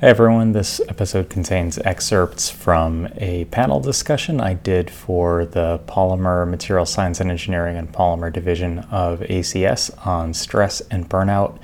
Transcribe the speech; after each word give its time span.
Hey 0.00 0.08
everyone, 0.08 0.52
this 0.52 0.80
episode 0.88 1.28
contains 1.28 1.76
excerpts 1.76 2.48
from 2.48 3.06
a 3.16 3.44
panel 3.50 3.80
discussion 3.80 4.40
I 4.40 4.54
did 4.54 4.90
for 4.90 5.44
the 5.44 5.78
Polymer 5.86 6.48
Material 6.48 6.86
Science 6.86 7.20
and 7.20 7.30
Engineering 7.30 7.76
and 7.76 7.92
Polymer 7.92 8.32
Division 8.32 8.78
of 8.90 9.20
ACS 9.20 9.90
on 10.06 10.32
stress 10.32 10.80
and 10.90 11.06
burnout 11.06 11.58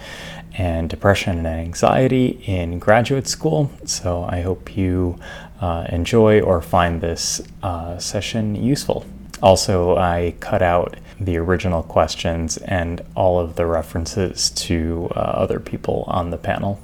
and 0.52 0.90
depression 0.90 1.38
and 1.38 1.46
anxiety 1.46 2.42
in 2.44 2.78
graduate 2.78 3.26
school. 3.26 3.70
So 3.86 4.24
I 4.24 4.42
hope 4.42 4.76
you 4.76 5.18
uh, 5.62 5.86
enjoy 5.88 6.42
or 6.42 6.60
find 6.60 7.00
this 7.00 7.40
uh, 7.62 7.98
session 7.98 8.54
useful. 8.54 9.06
Also, 9.42 9.96
I 9.96 10.34
cut 10.40 10.60
out 10.60 10.98
the 11.18 11.38
original 11.38 11.82
questions 11.82 12.58
and 12.58 13.00
all 13.14 13.40
of 13.40 13.56
the 13.56 13.64
references 13.64 14.50
to 14.50 15.08
uh, 15.16 15.20
other 15.20 15.58
people 15.58 16.04
on 16.06 16.28
the 16.28 16.36
panel. 16.36 16.82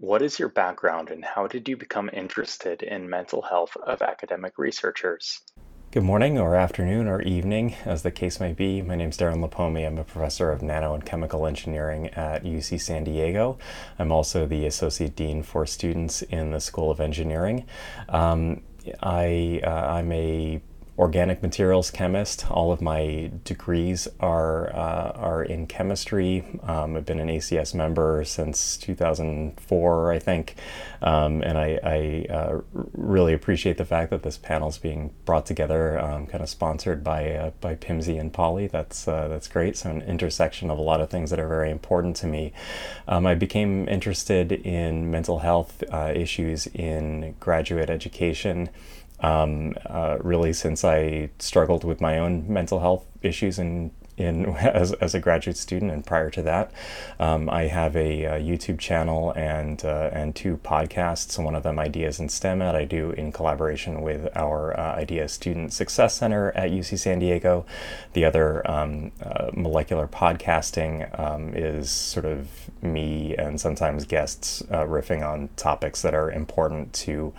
What 0.00 0.22
is 0.22 0.38
your 0.38 0.48
background 0.48 1.10
and 1.10 1.24
how 1.24 1.48
did 1.48 1.68
you 1.68 1.76
become 1.76 2.08
interested 2.12 2.84
in 2.84 3.10
mental 3.10 3.42
health 3.42 3.76
of 3.84 4.00
academic 4.00 4.56
researchers? 4.56 5.40
Good 5.90 6.04
morning, 6.04 6.38
or 6.38 6.54
afternoon, 6.54 7.08
or 7.08 7.20
evening, 7.22 7.74
as 7.84 8.04
the 8.04 8.12
case 8.12 8.38
may 8.38 8.52
be. 8.52 8.80
My 8.80 8.94
name 8.94 9.08
is 9.08 9.16
Darren 9.16 9.44
Lipomi. 9.44 9.84
I'm 9.84 9.98
a 9.98 10.04
professor 10.04 10.52
of 10.52 10.62
nano 10.62 10.94
and 10.94 11.04
chemical 11.04 11.48
engineering 11.48 12.10
at 12.10 12.44
UC 12.44 12.80
San 12.80 13.02
Diego. 13.02 13.58
I'm 13.98 14.12
also 14.12 14.46
the 14.46 14.66
associate 14.66 15.16
dean 15.16 15.42
for 15.42 15.66
students 15.66 16.22
in 16.22 16.52
the 16.52 16.60
School 16.60 16.92
of 16.92 17.00
Engineering. 17.00 17.66
Um, 18.08 18.62
I, 19.02 19.60
uh, 19.64 19.68
I'm 19.68 20.12
a 20.12 20.62
organic 20.98 21.42
materials 21.42 21.92
chemist. 21.92 22.50
All 22.50 22.72
of 22.72 22.82
my 22.82 23.30
degrees 23.44 24.08
are 24.18 24.74
uh, 24.74 25.12
are 25.14 25.42
in 25.44 25.66
chemistry. 25.66 26.44
Um, 26.64 26.96
I've 26.96 27.06
been 27.06 27.20
an 27.20 27.28
ACS 27.28 27.72
member 27.72 28.24
since 28.24 28.76
2004, 28.78 30.12
I 30.12 30.18
think, 30.18 30.56
um, 31.00 31.40
and 31.42 31.56
I, 31.56 31.78
I 31.84 32.32
uh, 32.32 32.60
really 32.72 33.32
appreciate 33.32 33.78
the 33.78 33.84
fact 33.84 34.10
that 34.10 34.24
this 34.24 34.36
panel 34.36 34.68
is 34.68 34.78
being 34.78 35.14
brought 35.24 35.46
together, 35.46 35.98
um, 36.00 36.26
kind 36.26 36.42
of 36.42 36.48
sponsored 36.48 37.04
by 37.04 37.32
uh, 37.32 37.50
by 37.60 37.76
PMSE 37.76 38.18
and 38.18 38.32
POLY. 38.32 38.66
That's 38.66 39.06
uh, 39.06 39.28
that's 39.28 39.46
great. 39.46 39.76
So 39.76 39.90
an 39.90 40.02
intersection 40.02 40.68
of 40.68 40.78
a 40.78 40.82
lot 40.82 41.00
of 41.00 41.10
things 41.10 41.30
that 41.30 41.38
are 41.38 41.48
very 41.48 41.70
important 41.70 42.16
to 42.16 42.26
me. 42.26 42.52
Um, 43.06 43.24
I 43.24 43.36
became 43.36 43.88
interested 43.88 44.50
in 44.50 45.10
mental 45.10 45.38
health 45.38 45.84
uh, 45.92 46.12
issues 46.14 46.66
in 46.66 47.36
graduate 47.38 47.88
education 47.88 48.68
um, 49.20 49.74
uh, 49.86 50.18
really 50.20 50.52
since 50.52 50.84
I 50.84 51.30
struggled 51.38 51.84
with 51.84 52.00
my 52.00 52.18
own 52.18 52.52
mental 52.52 52.80
health 52.80 53.06
issues 53.22 53.58
and 53.58 53.90
in 54.18 54.46
as, 54.56 54.92
as 54.94 55.14
a 55.14 55.20
graduate 55.20 55.56
student 55.56 55.90
and 55.90 56.04
prior 56.04 56.30
to 56.30 56.42
that. 56.42 56.70
Um, 57.18 57.48
i 57.48 57.62
have 57.64 57.96
a, 57.96 58.24
a, 58.24 58.40
youtube 58.40 58.78
channel 58.78 59.32
and 59.32 59.84
uh, 59.84 60.10
and 60.12 60.34
two 60.34 60.58
podcasts. 60.58 61.42
One 61.42 61.54
of 61.54 61.62
them 61.62 61.78
ideas 61.78 62.18
in 62.20 62.28
stem 62.28 62.58
that 62.58 62.74
i 62.74 62.84
do 62.84 63.10
in 63.12 63.32
collaboration 63.32 64.02
with 64.02 64.28
our 64.36 64.78
uh, 64.78 64.96
idea 64.96 65.28
student 65.28 65.72
success 65.72 66.16
center 66.16 66.50
at 66.52 66.70
uc 66.70 66.98
san 66.98 67.18
diego. 67.20 67.64
The 68.12 68.24
other 68.24 68.68
um, 68.70 69.12
uh, 69.22 69.50
molecular 69.54 70.08
podcasting 70.08 71.18
um, 71.18 71.54
is 71.54 71.90
sort 71.90 72.26
of 72.26 72.48
me 72.82 73.34
and 73.36 73.60
sometimes 73.60 74.04
guests 74.04 74.62
uh, 74.70 74.84
riffing 74.84 75.26
on 75.26 75.48
topics 75.56 76.02
that 76.02 76.14
are 76.14 76.30
important 76.30 76.92
to 76.92 77.32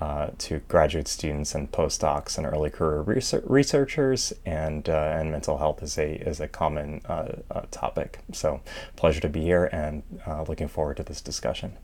uh, 0.00 0.30
to 0.38 0.58
graduate 0.68 1.06
students 1.06 1.54
and 1.54 1.70
postdocs 1.70 2.36
and 2.36 2.46
early 2.46 2.70
career 2.70 3.02
researchers. 3.44 4.32
And 4.44 4.88
uh, 4.88 5.16
and 5.24 5.32
mental 5.32 5.58
health 5.58 5.82
is 5.82 5.98
a 5.98 6.14
is 6.28 6.40
a 6.40 6.48
common 6.48 7.00
uh, 7.06 7.32
uh, 7.50 7.62
topic. 7.70 8.20
So, 8.32 8.60
pleasure 8.96 9.20
to 9.20 9.28
be 9.28 9.42
here 9.42 9.64
and 9.72 10.02
uh, 10.26 10.42
looking 10.42 10.68
forward 10.68 10.98
to 10.98 11.02
this 11.02 11.20
discussion. 11.20 11.76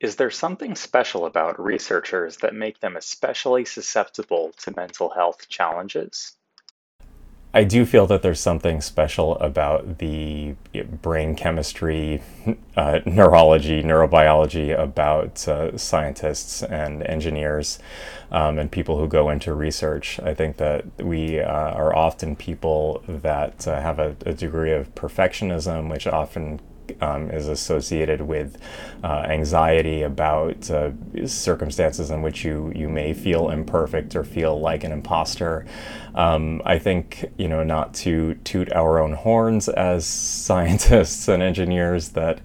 Is 0.00 0.16
there 0.16 0.30
something 0.30 0.74
special 0.74 1.26
about 1.26 1.62
researchers 1.62 2.38
that 2.38 2.54
make 2.54 2.80
them 2.80 2.96
especially 2.96 3.64
susceptible 3.64 4.52
to 4.62 4.74
mental 4.74 5.10
health 5.10 5.48
challenges? 5.48 6.36
I 7.54 7.64
do 7.64 7.84
feel 7.84 8.06
that 8.06 8.22
there's 8.22 8.40
something 8.40 8.80
special 8.80 9.36
about 9.36 9.98
the 9.98 10.54
brain 11.02 11.34
chemistry, 11.34 12.22
uh, 12.76 13.00
neurology, 13.04 13.82
neurobiology 13.82 14.78
about 14.78 15.46
uh, 15.46 15.76
scientists 15.76 16.62
and 16.62 17.02
engineers 17.02 17.78
um, 18.30 18.58
and 18.58 18.72
people 18.72 18.98
who 18.98 19.06
go 19.06 19.28
into 19.28 19.52
research. 19.52 20.18
I 20.20 20.32
think 20.32 20.56
that 20.56 20.86
we 20.98 21.40
uh, 21.40 21.46
are 21.46 21.94
often 21.94 22.36
people 22.36 23.04
that 23.06 23.68
uh, 23.68 23.80
have 23.82 23.98
a, 23.98 24.16
a 24.24 24.32
degree 24.32 24.72
of 24.72 24.94
perfectionism, 24.94 25.90
which 25.90 26.06
often 26.06 26.58
um, 27.00 27.30
is 27.30 27.48
associated 27.48 28.20
with 28.20 28.58
uh, 29.02 29.26
anxiety 29.28 30.02
about 30.02 30.70
uh, 30.70 30.90
circumstances 31.26 32.10
in 32.10 32.22
which 32.22 32.44
you, 32.44 32.72
you 32.74 32.88
may 32.88 33.12
feel 33.14 33.50
imperfect 33.50 34.14
or 34.16 34.24
feel 34.24 34.60
like 34.60 34.84
an 34.84 34.92
imposter. 34.92 35.66
Um, 36.14 36.60
I 36.64 36.78
think, 36.78 37.24
you 37.38 37.48
know, 37.48 37.62
not 37.64 37.94
to 37.94 38.34
toot 38.44 38.72
our 38.72 38.98
own 38.98 39.12
horns 39.12 39.68
as 39.68 40.06
scientists 40.52 41.28
and 41.28 41.42
engineers, 41.42 42.10
that 42.10 42.40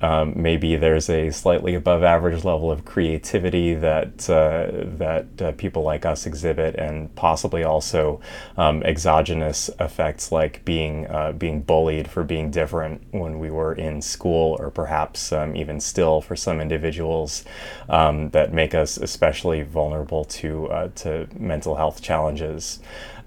um, 0.00 0.34
maybe 0.36 0.76
there's 0.76 1.10
a 1.10 1.30
slightly 1.30 1.74
above 1.74 2.02
average 2.02 2.44
level 2.44 2.70
of 2.70 2.84
creativity 2.84 3.74
that 3.74 4.30
uh, 4.30 4.70
that 4.98 5.42
uh, 5.42 5.52
people 5.52 5.82
like 5.82 6.06
us 6.06 6.24
exhibit, 6.26 6.76
and 6.76 7.12
possibly 7.16 7.64
also 7.64 8.20
um, 8.56 8.82
exogenous 8.84 9.70
effects 9.80 10.30
like 10.30 10.64
being 10.64 11.06
uh, 11.08 11.32
being 11.32 11.62
bullied 11.62 12.08
for 12.08 12.22
being 12.22 12.50
different 12.50 13.02
when 13.10 13.38
we 13.38 13.50
were 13.50 13.72
in 13.74 14.00
school, 14.00 14.56
or 14.60 14.70
perhaps 14.70 15.32
um, 15.32 15.56
even 15.56 15.80
still 15.80 16.20
for 16.20 16.36
some 16.36 16.60
individuals 16.60 17.44
um, 17.88 18.30
that 18.30 18.52
make 18.52 18.74
us 18.74 18.96
especially 18.96 19.62
vulnerable 19.62 20.24
to 20.24 20.68
uh, 20.68 20.88
to 20.94 21.26
mental 21.36 21.74
health 21.74 22.00
challenges. 22.00 22.78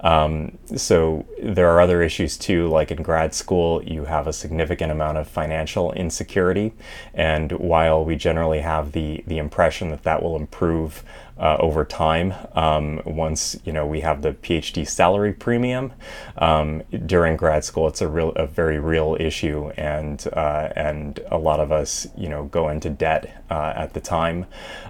Um, 0.06 0.60
so 0.76 1.26
there 1.42 1.68
are 1.72 1.82
other 1.82 2.04
issues 2.04 2.38
too, 2.38 2.68
like 2.68 2.92
in 2.92 3.02
grad 3.02 3.34
school, 3.34 3.84
you 3.84 4.06
have 4.06 4.28
a 4.28 4.34
significant 4.34 4.92
amount 4.92 5.18
of 5.18 5.28
financial 5.28 5.92
insecurity, 5.94 6.74
and 7.16 7.52
while 7.54 8.06
we 8.06 8.16
generally 8.16 8.60
have 8.60 8.92
the 8.92 9.24
the 9.26 9.40
impression 9.40 9.90
that 9.90 10.04
that 10.04 10.22
will 10.22 10.36
improve 10.36 11.04
uh, 11.38 11.58
over 11.60 11.84
time 11.84 12.34
um, 12.54 13.02
once 13.06 13.58
you 13.66 13.74
know 13.74 13.86
we 13.86 14.02
have 14.02 14.22
the 14.22 14.34
PhD 14.34 14.88
salary 14.88 15.34
premium. 15.34 15.92
Um, 16.38 16.84
during 17.06 17.36
grad 17.36 17.64
school, 17.66 17.88
it's 17.88 18.02
a 18.02 18.08
real 18.08 18.30
a 18.32 18.48
very 18.48 18.80
real 18.80 19.18
issue, 19.20 19.70
and 19.78 20.26
uh, 20.34 20.70
and 20.76 21.20
a 21.32 21.38
lot 21.38 21.60
of 21.60 21.72
us 21.72 22.08
you 22.16 22.30
know 22.30 22.46
go 22.46 22.70
into 22.70 22.90
debt 22.90 23.44
uh, 23.50 23.74
at 23.76 23.94
the 23.94 24.02
time. 24.02 24.46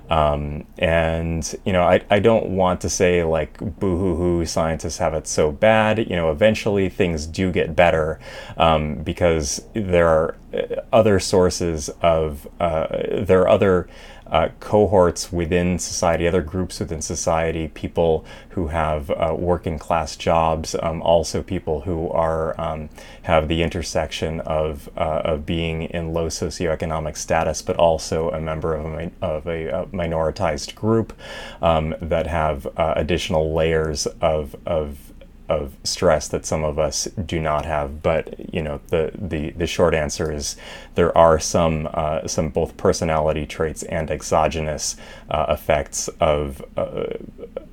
Um, 0.09 0.65
and 0.77 1.55
you 1.65 1.73
know 1.73 1.83
I, 1.83 2.01
I 2.11 2.19
don't 2.19 2.49
want 2.51 2.81
to 2.81 2.89
say 2.89 3.23
like 3.23 3.57
boo 3.57 3.97
hoo 3.97 4.15
hoo 4.15 4.45
scientists 4.45 4.97
have 4.99 5.15
it 5.15 5.27
so 5.27 5.51
bad. 5.51 5.97
You 5.97 6.15
know 6.15 6.29
eventually 6.29 6.89
things 6.89 7.25
do 7.25 7.51
get 7.51 7.75
better 7.75 8.19
um, 8.57 8.95
because 8.95 9.65
there 9.73 10.07
are 10.07 10.35
uh, 10.53 10.81
other 10.93 11.19
sources 11.19 11.89
of 12.01 12.47
uh, 12.59 12.87
there 13.23 13.41
are 13.41 13.49
other 13.49 13.87
uh, 14.35 14.49
cohorts 14.59 15.31
within 15.31 15.79
society, 15.79 16.27
other 16.27 16.41
groups 16.41 16.81
within 16.81 17.01
society, 17.01 17.69
people 17.69 18.25
who 18.49 18.67
have 18.67 19.09
uh, 19.09 19.33
working 19.33 19.79
class 19.79 20.17
jobs, 20.17 20.75
um, 20.83 21.01
also 21.01 21.41
people 21.41 21.79
who 21.79 22.09
are 22.09 22.59
um, 22.59 22.89
have 23.21 23.47
the 23.47 23.63
intersection 23.63 24.41
of 24.41 24.89
uh, 24.97 25.21
of 25.23 25.45
being 25.45 25.83
in 25.83 26.13
low 26.13 26.27
socioeconomic 26.27 27.15
status, 27.15 27.61
but 27.61 27.77
also 27.77 28.29
a 28.31 28.41
member 28.41 28.75
of 28.75 28.85
a, 28.85 29.11
of 29.21 29.47
a, 29.47 29.67
a 29.67 29.85
minoritized 29.85 30.75
group 30.75 31.13
um, 31.61 31.95
that 32.01 32.27
have 32.27 32.67
uh, 32.75 32.93
additional 32.97 33.53
layers 33.53 34.05
of 34.19 34.53
of 34.65 35.13
of 35.49 35.75
stress 35.83 36.27
that 36.29 36.45
some 36.45 36.63
of 36.63 36.79
us 36.79 37.05
do 37.25 37.39
not 37.39 37.65
have. 37.65 38.01
But 38.01 38.53
you 38.53 38.61
know, 38.61 38.81
the 38.87 39.11
the, 39.15 39.51
the 39.51 39.67
short 39.67 39.93
answer 39.93 40.31
is 40.31 40.55
there 40.95 41.15
are 41.17 41.39
some 41.39 41.87
uh, 41.93 42.27
some 42.27 42.49
both 42.49 42.77
personality 42.77 43.45
traits 43.45 43.83
and 43.83 44.09
exogenous 44.09 44.95
uh, 45.29 45.45
effects 45.49 46.07
of 46.19 46.63
uh, 46.77 47.05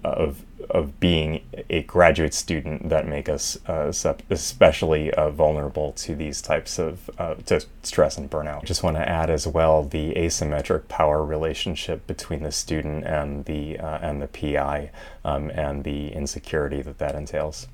of 0.05 0.45
of 0.71 0.99
being 1.01 1.43
a 1.71 1.83
graduate 1.83 2.33
student 2.33 2.89
that 2.89 3.07
make 3.07 3.29
us 3.29 3.59
uh, 3.67 3.93
especially 4.31 5.13
uh, 5.13 5.29
vulnerable 5.31 5.93
to 5.93 6.15
these 6.15 6.41
types 6.41 6.79
of 6.79 7.11
uh, 7.19 7.35
to 7.47 7.65
stress 7.83 8.17
and 8.17 8.31
burnout. 8.31 8.65
Just 8.65 8.83
want 8.83 8.97
to 8.97 9.09
add 9.09 9.29
as 9.29 9.47
well 9.47 9.83
the 9.83 10.15
asymmetric 10.15 10.89
power 10.89 11.25
relationship 11.25 12.07
between 12.07 12.43
the 12.43 12.53
student 12.53 13.05
and 13.05 13.45
the 13.45 13.77
and 13.79 14.23
the 14.23 14.29
PI 14.29 14.91
um, 15.25 15.51
and 15.51 15.85
the 15.85 16.13
insecurity 16.13 16.83
that 16.83 16.99
that 16.99 17.15
entails. 17.15 17.67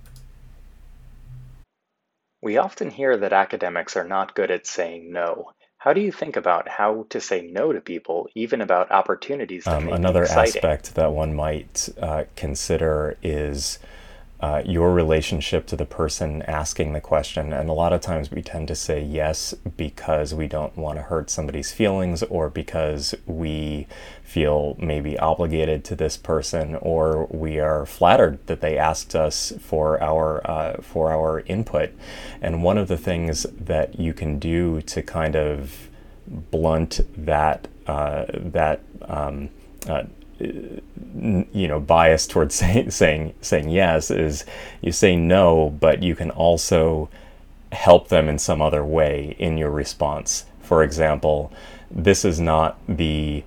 We 2.40 2.56
often 2.56 2.90
hear 2.90 3.16
that 3.16 3.32
academics 3.32 3.96
are 3.96 4.04
not 4.04 4.34
good 4.34 4.50
at 4.50 4.66
saying 4.66 5.12
no. 5.12 5.52
How 5.78 5.92
do 5.92 6.00
you 6.00 6.10
think 6.10 6.36
about 6.36 6.68
how 6.68 7.06
to 7.10 7.20
say 7.20 7.42
no 7.42 7.72
to 7.72 7.80
people, 7.80 8.28
even 8.34 8.60
about 8.60 8.90
opportunities 8.90 9.64
that 9.64 9.82
um, 9.82 9.88
Another 9.88 10.24
aspect 10.24 10.96
that 10.96 11.12
one 11.12 11.34
might 11.34 11.88
uh, 12.00 12.24
consider 12.34 13.16
is 13.22 13.78
uh, 14.40 14.62
your 14.64 14.92
relationship 14.92 15.66
to 15.66 15.76
the 15.76 15.84
person 15.84 16.42
asking 16.42 16.92
the 16.92 17.00
question. 17.00 17.52
And 17.52 17.68
a 17.68 17.72
lot 17.72 17.92
of 17.92 18.00
times 18.00 18.30
we 18.30 18.40
tend 18.40 18.68
to 18.68 18.76
say 18.76 19.02
yes 19.02 19.52
because 19.76 20.32
we 20.32 20.46
don't 20.46 20.76
want 20.76 20.96
to 20.98 21.02
hurt 21.02 21.28
somebody's 21.28 21.72
feelings 21.72 22.22
or 22.22 22.48
because 22.48 23.16
we 23.26 23.88
feel 24.22 24.76
maybe 24.78 25.18
obligated 25.18 25.84
to 25.86 25.96
this 25.96 26.16
person 26.16 26.76
or 26.76 27.26
we 27.30 27.58
are 27.58 27.84
flattered 27.84 28.38
that 28.46 28.60
they 28.60 28.78
asked 28.78 29.16
us 29.16 29.52
for 29.60 30.00
our 30.00 30.48
uh, 30.48 30.80
for 30.82 31.10
our 31.10 31.40
input. 31.40 31.90
And 32.40 32.62
one 32.62 32.78
of 32.78 32.86
the 32.86 32.98
things 32.98 33.42
that 33.58 33.98
you 33.98 34.12
can 34.12 34.38
do 34.38 34.82
to 34.82 35.02
kind 35.02 35.34
of 35.34 35.88
blunt 36.28 37.00
that 37.16 37.66
uh, 37.88 38.26
that 38.28 38.82
um, 39.02 39.48
uh, 39.88 40.04
you 40.40 41.68
know 41.68 41.80
bias 41.80 42.26
towards 42.26 42.54
say, 42.56 42.88
saying 42.88 43.34
saying 43.40 43.68
yes 43.68 44.10
is 44.10 44.44
you 44.80 44.92
say 44.92 45.16
no 45.16 45.76
but 45.80 46.02
you 46.02 46.14
can 46.14 46.30
also 46.30 47.08
help 47.72 48.08
them 48.08 48.28
in 48.28 48.38
some 48.38 48.62
other 48.62 48.84
way 48.84 49.36
in 49.38 49.58
your 49.58 49.70
response. 49.70 50.46
For 50.60 50.82
example 50.82 51.52
this 51.90 52.24
is 52.24 52.38
not 52.38 52.78
the 52.86 53.42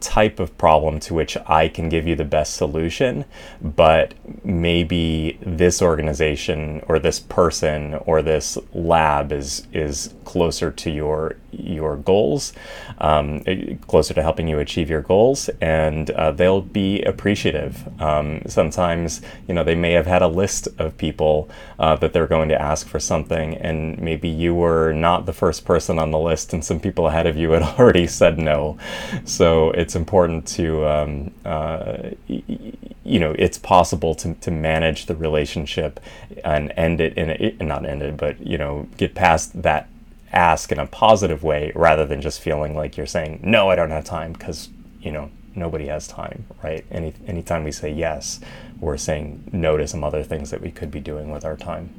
type 0.00 0.38
of 0.38 0.56
problem 0.58 1.00
to 1.00 1.14
which 1.14 1.36
I 1.46 1.68
can 1.68 1.88
give 1.88 2.06
you 2.06 2.14
the 2.14 2.24
best 2.24 2.54
solution, 2.54 3.24
but 3.60 4.14
maybe 4.44 5.38
this 5.40 5.82
organization 5.82 6.82
or 6.86 6.98
this 6.98 7.18
person 7.18 7.94
or 8.06 8.22
this 8.22 8.58
lab 8.72 9.32
is 9.32 9.66
is 9.72 10.14
closer 10.24 10.70
to 10.70 10.90
your 10.90 11.36
your 11.58 11.96
goals, 11.96 12.52
um, 12.98 13.42
closer 13.86 14.14
to 14.14 14.22
helping 14.22 14.48
you 14.48 14.58
achieve 14.58 14.90
your 14.90 15.02
goals, 15.02 15.48
and 15.60 16.10
uh, 16.10 16.30
they'll 16.30 16.60
be 16.60 17.02
appreciative. 17.02 17.88
Um, 18.00 18.42
sometimes, 18.46 19.22
you 19.48 19.54
know, 19.54 19.64
they 19.64 19.74
may 19.74 19.92
have 19.92 20.06
had 20.06 20.22
a 20.22 20.28
list 20.28 20.68
of 20.78 20.96
people 20.96 21.48
uh, 21.78 21.96
that 21.96 22.12
they're 22.12 22.26
going 22.26 22.48
to 22.48 22.60
ask 22.60 22.86
for 22.86 23.00
something, 23.00 23.56
and 23.56 23.98
maybe 23.98 24.28
you 24.28 24.54
were 24.54 24.92
not 24.92 25.26
the 25.26 25.32
first 25.32 25.64
person 25.64 25.98
on 25.98 26.10
the 26.10 26.18
list, 26.18 26.52
and 26.52 26.64
some 26.64 26.80
people 26.80 27.08
ahead 27.08 27.26
of 27.26 27.36
you 27.36 27.50
had 27.50 27.62
already 27.78 28.06
said 28.06 28.38
no. 28.38 28.78
So 29.24 29.70
it's 29.70 29.96
important 29.96 30.46
to, 30.48 30.86
um, 30.86 31.30
uh, 31.44 32.10
you 32.26 33.20
know, 33.20 33.34
it's 33.38 33.58
possible 33.58 34.14
to, 34.16 34.34
to 34.34 34.50
manage 34.50 35.06
the 35.06 35.16
relationship 35.16 36.00
and 36.44 36.72
end 36.76 37.00
it 37.00 37.16
in 37.16 37.30
a, 37.30 37.64
not 37.64 37.86
end 37.86 38.02
it, 38.02 38.16
but 38.16 38.44
you 38.44 38.58
know, 38.58 38.88
get 38.96 39.14
past 39.14 39.62
that 39.62 39.88
ask 40.36 40.70
in 40.70 40.78
a 40.78 40.86
positive 40.86 41.42
way 41.42 41.72
rather 41.74 42.06
than 42.06 42.20
just 42.20 42.40
feeling 42.40 42.76
like 42.76 42.96
you're 42.96 43.06
saying 43.06 43.40
no 43.42 43.70
i 43.70 43.76
don't 43.76 43.90
have 43.90 44.04
time 44.04 44.32
because 44.32 44.68
you 45.00 45.10
know 45.10 45.30
nobody 45.54 45.86
has 45.86 46.06
time 46.06 46.44
right? 46.62 46.84
Any 46.90 47.14
anytime 47.26 47.64
we 47.64 47.72
say 47.72 47.90
yes 47.90 48.40
we're 48.78 48.96
saying 48.96 49.48
no 49.52 49.76
to 49.76 49.86
some 49.86 50.04
other 50.04 50.22
things 50.22 50.50
that 50.50 50.60
we 50.60 50.70
could 50.70 50.90
be 50.90 51.00
doing 51.00 51.30
with 51.30 51.44
our 51.44 51.56
time. 51.56 51.94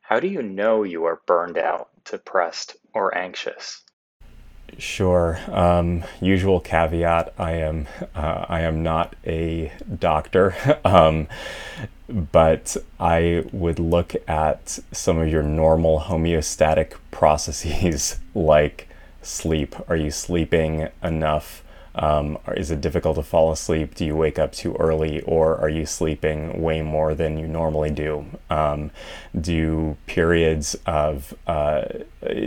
How 0.00 0.18
do 0.18 0.26
you 0.26 0.42
know 0.42 0.82
you 0.82 1.04
are 1.04 1.20
burned 1.26 1.56
out 1.56 1.90
depressed 2.04 2.76
or 2.92 3.16
anxious? 3.16 3.82
Sure. 4.78 5.38
Um, 5.48 6.04
usual 6.20 6.60
caveat: 6.60 7.32
I 7.38 7.52
am 7.52 7.86
uh, 8.14 8.46
I 8.48 8.60
am 8.62 8.82
not 8.82 9.14
a 9.24 9.72
doctor, 9.98 10.54
um, 10.84 11.28
but 12.10 12.76
I 12.98 13.44
would 13.52 13.78
look 13.78 14.14
at 14.28 14.78
some 14.92 15.18
of 15.18 15.28
your 15.28 15.42
normal 15.42 16.00
homeostatic 16.00 16.94
processes 17.10 18.18
like 18.34 18.88
sleep. 19.22 19.74
Are 19.88 19.96
you 19.96 20.10
sleeping 20.10 20.88
enough? 21.02 21.62
Um, 21.94 22.38
is 22.56 22.70
it 22.70 22.80
difficult 22.80 23.16
to 23.16 23.22
fall 23.22 23.50
asleep? 23.50 23.94
Do 23.94 24.04
you 24.04 24.14
wake 24.14 24.38
up 24.38 24.52
too 24.52 24.76
early, 24.78 25.20
or 25.22 25.56
are 25.58 25.68
you 25.68 25.86
sleeping 25.86 26.62
way 26.62 26.82
more 26.82 27.14
than 27.14 27.36
you 27.36 27.46
normally 27.48 27.90
do? 27.90 28.26
Um, 28.48 28.90
do 29.38 29.96
periods 30.06 30.76
of 30.86 31.34
uh, 31.46 31.82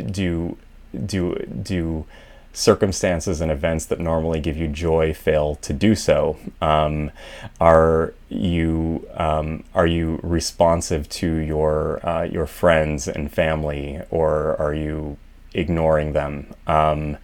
do 0.10 0.58
do 1.06 1.36
do 1.62 2.06
circumstances 2.54 3.42
and 3.42 3.52
events 3.52 3.86
that 3.86 4.00
normally 4.00 4.40
give 4.40 4.56
you 4.56 4.68
joy 4.68 5.14
fail 5.14 5.56
to 5.56 5.74
do 5.74 5.96
so? 5.96 6.38
Um, 6.62 7.12
are 7.60 8.14
you 8.30 9.08
um, 9.16 9.64
are 9.74 9.88
you 9.88 10.20
responsive 10.24 11.10
to 11.10 11.36
your 11.36 12.08
uh, 12.08 12.24
your 12.24 12.46
friends 12.46 13.08
and 13.08 13.32
family, 13.32 14.02
or 14.12 14.56
are 14.60 14.74
you 14.74 15.18
ignoring 15.54 16.14
them? 16.14 16.54
Um, 16.68 17.18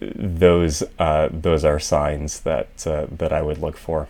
those 0.00 0.82
uh, 0.98 1.28
those 1.32 1.64
are 1.64 1.78
signs 1.78 2.40
that 2.40 2.86
uh, 2.86 3.06
that 3.10 3.32
I 3.32 3.42
would 3.42 3.58
look 3.58 3.76
for. 3.76 4.08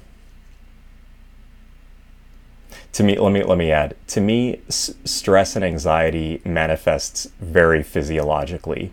To 2.95 3.03
me, 3.03 3.19
let 3.19 3.33
me 3.33 3.43
let 3.43 3.59
me 3.59 3.71
add. 3.71 3.95
To 4.09 4.21
me, 4.21 4.61
s- 4.69 4.95
stress 5.05 5.55
and 5.55 5.65
anxiety 5.65 6.41
manifests 6.45 7.29
very 7.41 7.83
physiologically 7.83 8.93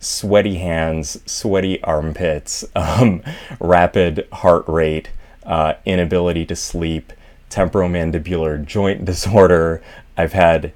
sweaty 0.00 0.56
hands, 0.56 1.20
sweaty 1.30 1.82
armpits, 1.84 2.64
um, 2.74 3.22
rapid 3.60 4.26
heart 4.32 4.64
rate, 4.66 5.10
uh, 5.44 5.74
inability 5.84 6.44
to 6.46 6.56
sleep, 6.56 7.12
temporomandibular 7.50 8.64
joint 8.64 9.04
disorder. 9.04 9.82
I've 10.16 10.32
had 10.32 10.72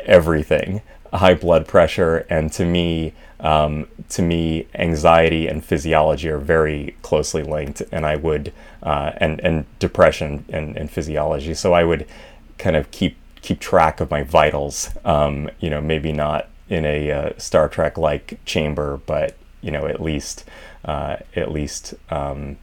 everything, 0.00 0.82
high 1.12 1.34
blood 1.34 1.66
pressure, 1.66 2.26
and 2.28 2.52
to 2.52 2.64
me, 2.64 3.14
um, 3.40 3.88
to 4.10 4.22
me, 4.22 4.66
anxiety 4.74 5.46
and 5.48 5.64
physiology 5.64 6.28
are 6.28 6.38
very 6.38 6.96
closely 7.02 7.42
linked, 7.42 7.82
and 7.92 8.06
I 8.06 8.16
would, 8.16 8.52
uh, 8.82 9.12
and 9.18 9.40
and 9.40 9.66
depression 9.78 10.44
and, 10.48 10.76
and 10.76 10.90
physiology. 10.90 11.54
So 11.54 11.72
I 11.72 11.84
would 11.84 12.06
kind 12.58 12.76
of 12.76 12.90
keep 12.90 13.16
keep 13.42 13.60
track 13.60 14.00
of 14.00 14.10
my 14.10 14.22
vitals. 14.22 14.90
Um, 15.04 15.50
you 15.60 15.68
know, 15.68 15.80
maybe 15.80 16.12
not 16.12 16.48
in 16.68 16.84
a 16.84 17.10
uh, 17.10 17.30
Star 17.38 17.68
Trek 17.68 17.98
like 17.98 18.40
chamber, 18.44 19.00
but 19.06 19.36
you 19.60 19.70
know 19.70 19.86
at 19.86 20.00
least 20.02 20.44
uh, 20.84 21.16
at 21.36 21.52
least 21.52 21.94
um, 22.10 22.56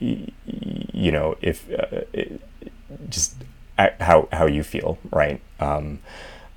y- 0.00 0.28
you 0.92 1.12
know 1.12 1.36
if 1.40 1.70
uh, 1.70 2.02
it, 2.12 2.40
just 3.08 3.36
how 4.00 4.28
how 4.32 4.46
you 4.46 4.62
feel, 4.62 4.98
right? 5.10 5.40
Um, 5.60 6.00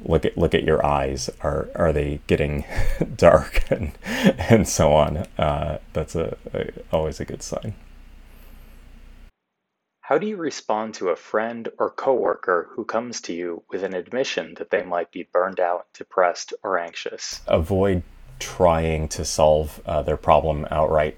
look 0.03 0.25
at 0.25 0.37
look 0.37 0.53
at 0.53 0.63
your 0.63 0.85
eyes. 0.85 1.29
Are 1.41 1.69
are 1.75 1.93
they 1.93 2.19
getting 2.27 2.65
dark 3.15 3.63
and 3.71 3.91
and 4.05 4.67
so 4.67 4.93
on? 4.93 5.17
Uh, 5.37 5.79
that's 5.93 6.15
a, 6.15 6.37
a 6.53 6.69
always 6.91 7.19
a 7.19 7.25
good 7.25 7.43
sign. 7.43 7.73
How 10.07 10.19
do 10.19 10.27
you 10.27 10.37
respond 10.37 10.93
to 10.95 11.09
a 11.09 11.15
friend 11.15 11.67
or 11.79 11.89
coworker 11.89 12.69
who 12.73 12.85
comes 12.85 13.21
to 13.21 13.33
you 13.33 13.63
with 13.71 13.83
an 13.83 13.95
admission 13.95 14.53
that 14.59 14.69
they 14.69 14.83
might 14.83 15.11
be 15.11 15.27
burned 15.33 15.59
out, 15.59 15.87
depressed, 15.95 16.53
or 16.61 16.77
anxious? 16.77 17.41
Avoid 17.47 18.03
trying 18.37 19.07
to 19.07 19.25
solve 19.25 19.81
uh, 19.87 20.03
their 20.03 20.17
problem 20.17 20.67
outright. 20.69 21.17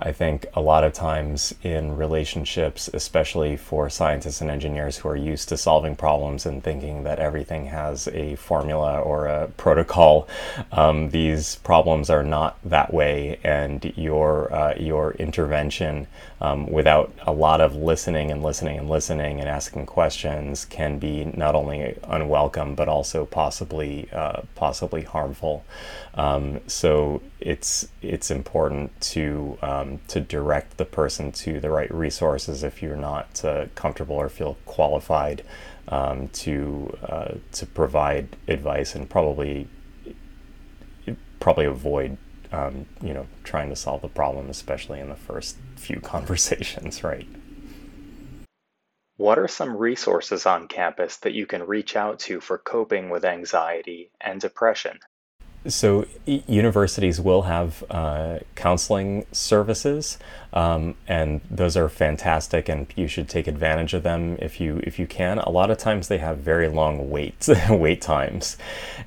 I 0.00 0.12
think 0.12 0.46
a 0.54 0.60
lot 0.60 0.84
of 0.84 0.92
times 0.92 1.52
in 1.62 1.96
relationships, 1.96 2.88
especially 2.94 3.56
for 3.56 3.90
scientists 3.90 4.40
and 4.40 4.48
engineers 4.50 4.98
who 4.98 5.08
are 5.08 5.16
used 5.16 5.48
to 5.48 5.56
solving 5.56 5.96
problems 5.96 6.46
and 6.46 6.62
thinking 6.62 7.02
that 7.02 7.18
everything 7.18 7.66
has 7.66 8.06
a 8.08 8.36
formula 8.36 9.00
or 9.00 9.26
a 9.26 9.48
protocol, 9.56 10.28
um, 10.70 11.10
these 11.10 11.56
problems 11.56 12.10
are 12.10 12.22
not 12.22 12.58
that 12.64 12.94
way, 12.94 13.40
and 13.42 13.92
your 13.96 14.52
uh, 14.52 14.74
your 14.76 15.14
intervention 15.14 16.06
um, 16.40 16.70
without 16.70 17.12
a 17.26 17.32
lot 17.32 17.60
of 17.60 17.74
listening 17.74 18.30
and 18.30 18.42
listening 18.42 18.78
and 18.78 18.88
listening 18.88 19.40
and 19.40 19.48
asking 19.48 19.86
questions 19.86 20.64
can 20.64 20.98
be 20.98 21.24
not 21.24 21.54
only 21.54 21.98
unwelcome 22.04 22.74
but 22.74 22.88
also 22.88 23.26
possibly 23.26 24.08
uh, 24.12 24.42
possibly 24.54 25.02
harmful. 25.02 25.64
Um, 26.14 26.60
so 26.66 27.22
it's 27.40 27.88
it's 28.02 28.30
important 28.30 28.98
to 29.00 29.58
um, 29.62 30.00
to 30.08 30.20
direct 30.20 30.76
the 30.76 30.84
person 30.84 31.32
to 31.32 31.60
the 31.60 31.70
right 31.70 31.92
resources 31.92 32.62
if 32.62 32.82
you're 32.82 32.96
not 32.96 33.44
uh, 33.44 33.66
comfortable 33.74 34.16
or 34.16 34.28
feel 34.28 34.56
qualified 34.64 35.42
um, 35.88 36.28
to 36.28 36.96
uh, 37.02 37.34
to 37.52 37.66
provide 37.66 38.36
advice 38.46 38.94
and 38.94 39.08
probably 39.08 39.68
probably 41.40 41.64
avoid 41.64 42.16
um, 42.52 42.86
you 43.02 43.14
know 43.14 43.26
trying 43.44 43.68
to 43.70 43.76
solve 43.76 44.02
the 44.02 44.08
problem, 44.08 44.48
especially 44.50 45.00
in 45.00 45.08
the 45.08 45.16
first 45.16 45.56
few 45.76 46.00
conversations, 46.14 47.04
right? 47.04 47.26
What 49.16 49.38
are 49.38 49.48
some 49.48 49.76
resources 49.76 50.46
on 50.46 50.68
campus 50.68 51.16
that 51.18 51.32
you 51.32 51.44
can 51.44 51.66
reach 51.66 51.96
out 51.96 52.20
to 52.20 52.40
for 52.40 52.56
coping 52.56 53.10
with 53.10 53.24
anxiety 53.24 54.12
and 54.20 54.40
depression? 54.40 55.00
So 55.66 56.06
universities 56.24 57.20
will 57.20 57.42
have 57.42 57.84
uh, 57.90 58.38
counseling 58.54 59.26
services, 59.32 60.18
um, 60.52 60.94
and 61.06 61.40
those 61.50 61.76
are 61.76 61.88
fantastic, 61.88 62.68
and 62.68 62.86
you 62.96 63.08
should 63.08 63.28
take 63.28 63.46
advantage 63.46 63.92
of 63.92 64.02
them 64.02 64.36
if 64.40 64.60
you 64.60 64.80
if 64.84 64.98
you 64.98 65.06
can. 65.06 65.38
A 65.38 65.50
lot 65.50 65.70
of 65.70 65.76
times 65.76 66.08
they 66.08 66.18
have 66.18 66.38
very 66.38 66.68
long 66.68 67.10
wait 67.10 67.48
wait 67.70 68.00
times, 68.00 68.56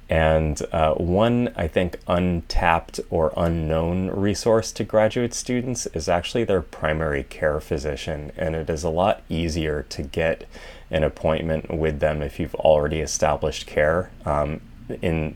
and 0.09 0.61
uh, 0.71 0.93
one 0.95 1.53
I 1.55 1.67
think 1.67 1.97
untapped 2.07 2.99
or 3.09 3.33
unknown 3.37 4.09
resource 4.09 4.71
to 4.73 4.83
graduate 4.83 5.33
students 5.33 5.85
is 5.87 6.09
actually 6.09 6.43
their 6.43 6.61
primary 6.61 7.23
care 7.23 7.59
physician, 7.61 8.31
and 8.35 8.55
it 8.55 8.69
is 8.69 8.83
a 8.83 8.89
lot 8.89 9.21
easier 9.29 9.83
to 9.83 10.03
get 10.03 10.47
an 10.91 11.03
appointment 11.03 11.73
with 11.73 12.01
them 12.01 12.21
if 12.21 12.39
you've 12.39 12.55
already 12.55 12.99
established 12.99 13.65
care. 13.65 14.11
Um, 14.25 14.59
in 15.01 15.35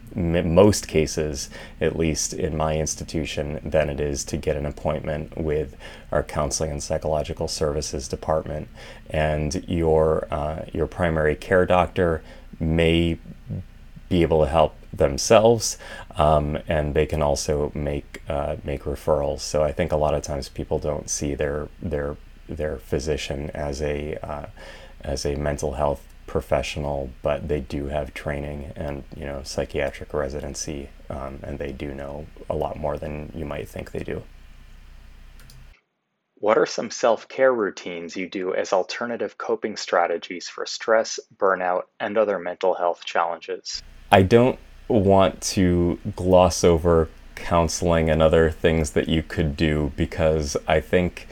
most 0.55 0.87
cases, 0.87 1.49
at 1.81 1.95
least 1.95 2.33
in 2.33 2.55
my 2.57 2.77
institution, 2.77 3.59
than 3.63 3.89
it 3.89 3.99
is 3.99 4.23
to 4.25 4.37
get 4.37 4.55
an 4.55 4.65
appointment 4.65 5.37
with 5.37 5.75
our 6.11 6.23
counseling 6.23 6.71
and 6.71 6.83
psychological 6.83 7.47
services 7.47 8.07
department. 8.07 8.67
And 9.09 9.63
your 9.67 10.27
uh, 10.31 10.65
your 10.73 10.87
primary 10.87 11.35
care 11.35 11.65
doctor 11.65 12.21
may 12.59 13.19
be 14.09 14.21
able 14.21 14.43
to 14.43 14.49
help 14.49 14.75
themselves, 14.93 15.77
um, 16.15 16.57
and 16.67 16.93
they 16.93 17.05
can 17.05 17.21
also 17.21 17.71
make 17.73 18.21
uh, 18.29 18.55
make 18.63 18.83
referrals. 18.83 19.39
So 19.41 19.63
I 19.63 19.71
think 19.71 19.91
a 19.91 19.97
lot 19.97 20.13
of 20.13 20.23
times 20.23 20.49
people 20.49 20.79
don't 20.79 21.09
see 21.09 21.35
their 21.35 21.67
their 21.81 22.17
their 22.47 22.77
physician 22.77 23.49
as 23.53 23.81
a 23.81 24.17
uh, 24.23 24.45
as 25.01 25.25
a 25.25 25.35
mental 25.35 25.73
health 25.73 26.01
professional, 26.35 27.09
but 27.21 27.47
they 27.47 27.61
do 27.61 27.85
have 27.85 28.13
training 28.13 28.73
and 28.75 29.05
you 29.15 29.25
know 29.25 29.41
psychiatric 29.43 30.13
residency, 30.13 30.89
um, 31.09 31.39
and 31.43 31.59
they 31.59 31.71
do 31.71 31.93
know 31.93 32.25
a 32.49 32.53
lot 32.53 32.77
more 32.77 32.97
than 32.97 33.31
you 33.33 33.45
might 33.45 33.69
think 33.69 33.91
they 33.91 34.03
do. 34.03 34.21
What 36.39 36.57
are 36.57 36.65
some 36.65 36.91
self 36.91 37.29
care 37.29 37.53
routines 37.53 38.17
you 38.17 38.29
do 38.29 38.53
as 38.53 38.73
alternative 38.73 39.37
coping 39.37 39.77
strategies 39.77 40.49
for 40.49 40.65
stress, 40.65 41.21
burnout, 41.37 41.83
and 42.01 42.17
other 42.17 42.37
mental 42.37 42.73
health 42.73 43.05
challenges? 43.05 43.81
I 44.11 44.21
don't 44.23 44.59
want 44.89 45.39
to 45.55 45.97
gloss 46.17 46.65
over 46.65 47.07
counseling 47.35 48.09
and 48.09 48.21
other 48.21 48.51
things 48.51 48.91
that 48.91 49.07
you 49.07 49.23
could 49.23 49.55
do 49.55 49.93
because 49.95 50.57
I 50.67 50.81
think 50.81 51.29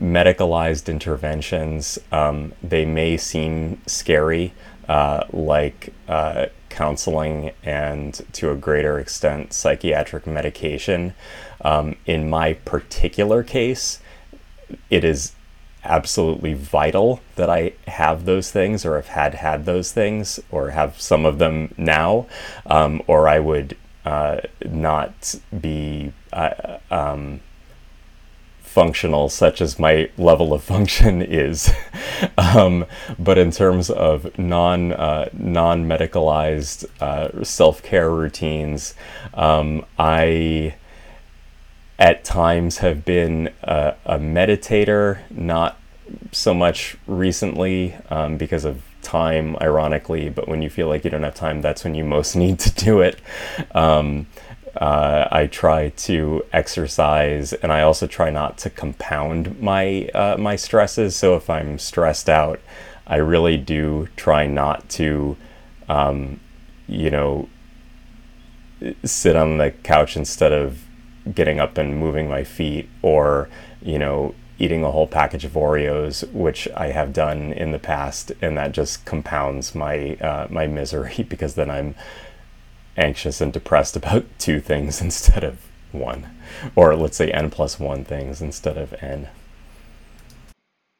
medicalized 0.00 0.88
interventions, 0.88 1.98
um, 2.12 2.52
they 2.62 2.84
may 2.84 3.16
seem 3.16 3.80
scary, 3.86 4.52
uh, 4.88 5.24
like 5.32 5.92
uh, 6.08 6.46
counseling 6.68 7.52
and 7.62 8.20
to 8.32 8.50
a 8.50 8.56
greater 8.56 8.98
extent 8.98 9.52
psychiatric 9.52 10.26
medication. 10.26 11.14
Um, 11.60 11.96
in 12.06 12.28
my 12.28 12.54
particular 12.54 13.42
case, 13.42 14.00
it 14.90 15.04
is 15.04 15.32
absolutely 15.84 16.54
vital 16.54 17.20
that 17.36 17.50
I 17.50 17.72
have 17.86 18.24
those 18.24 18.50
things 18.50 18.84
or 18.84 18.96
have 18.96 19.08
had 19.08 19.34
had 19.34 19.64
those 19.64 19.92
things 19.92 20.40
or 20.50 20.70
have 20.70 21.00
some 21.00 21.24
of 21.24 21.38
them 21.38 21.74
now, 21.76 22.26
um, 22.66 23.02
or 23.06 23.28
I 23.28 23.38
would 23.38 23.76
uh, 24.04 24.40
not 24.64 25.34
be. 25.58 26.12
Uh, 26.32 26.78
um, 26.90 27.40
functional 28.74 29.28
such 29.28 29.60
as 29.60 29.78
my 29.78 30.10
level 30.18 30.52
of 30.52 30.62
function 30.62 31.22
is. 31.46 31.72
um, 32.36 32.84
but 33.18 33.38
in 33.38 33.50
terms 33.52 33.88
of 33.88 34.36
non 34.38 34.92
uh, 34.92 35.28
non 35.32 35.86
medicalized 35.86 36.84
uh, 37.00 37.44
self 37.44 37.82
care 37.82 38.10
routines, 38.10 38.94
um, 39.34 39.86
I 39.98 40.74
at 41.98 42.24
times 42.24 42.78
have 42.78 43.04
been 43.04 43.50
a, 43.62 43.94
a 44.04 44.18
meditator, 44.18 45.20
not 45.30 45.78
so 46.32 46.52
much 46.52 46.96
recently 47.06 47.94
um, 48.10 48.36
because 48.36 48.64
of 48.64 48.82
time, 49.02 49.56
ironically, 49.60 50.28
but 50.30 50.48
when 50.48 50.60
you 50.62 50.68
feel 50.68 50.88
like 50.88 51.04
you 51.04 51.10
don't 51.10 51.22
have 51.22 51.36
time, 51.36 51.62
that's 51.62 51.84
when 51.84 51.94
you 51.94 52.04
most 52.04 52.34
need 52.44 52.58
to 52.58 52.74
do 52.74 53.00
it. 53.00 53.20
Uh, 54.76 55.28
I 55.30 55.46
try 55.46 55.90
to 55.90 56.44
exercise, 56.52 57.52
and 57.52 57.72
I 57.72 57.82
also 57.82 58.06
try 58.06 58.30
not 58.30 58.58
to 58.58 58.70
compound 58.70 59.60
my 59.60 60.08
uh, 60.14 60.36
my 60.38 60.56
stresses. 60.56 61.14
So 61.14 61.36
if 61.36 61.48
I'm 61.48 61.78
stressed 61.78 62.28
out, 62.28 62.60
I 63.06 63.16
really 63.16 63.56
do 63.56 64.08
try 64.16 64.46
not 64.46 64.88
to, 64.90 65.36
um, 65.88 66.40
you 66.88 67.10
know, 67.10 67.48
sit 69.04 69.36
on 69.36 69.58
the 69.58 69.70
couch 69.70 70.16
instead 70.16 70.52
of 70.52 70.84
getting 71.32 71.60
up 71.60 71.78
and 71.78 71.98
moving 71.98 72.28
my 72.28 72.42
feet, 72.44 72.88
or 73.02 73.48
you 73.80 73.98
know, 73.98 74.34
eating 74.58 74.84
a 74.84 74.90
whole 74.90 75.06
package 75.06 75.44
of 75.44 75.52
Oreos, 75.52 76.30
which 76.32 76.68
I 76.76 76.88
have 76.88 77.12
done 77.12 77.52
in 77.52 77.72
the 77.72 77.78
past, 77.78 78.32
and 78.40 78.56
that 78.56 78.72
just 78.72 79.04
compounds 79.04 79.74
my 79.74 80.16
uh, 80.16 80.48
my 80.50 80.66
misery 80.66 81.24
because 81.28 81.54
then 81.54 81.70
I'm 81.70 81.94
anxious 82.96 83.40
and 83.40 83.52
depressed 83.52 83.96
about 83.96 84.26
two 84.38 84.60
things 84.60 85.00
instead 85.00 85.44
of 85.44 85.60
one, 85.92 86.30
or 86.74 86.96
let's 86.96 87.16
say 87.16 87.30
n 87.30 87.50
plus 87.50 87.78
one 87.78 88.04
things 88.04 88.40
instead 88.40 88.76
of 88.76 88.94
n. 89.00 89.28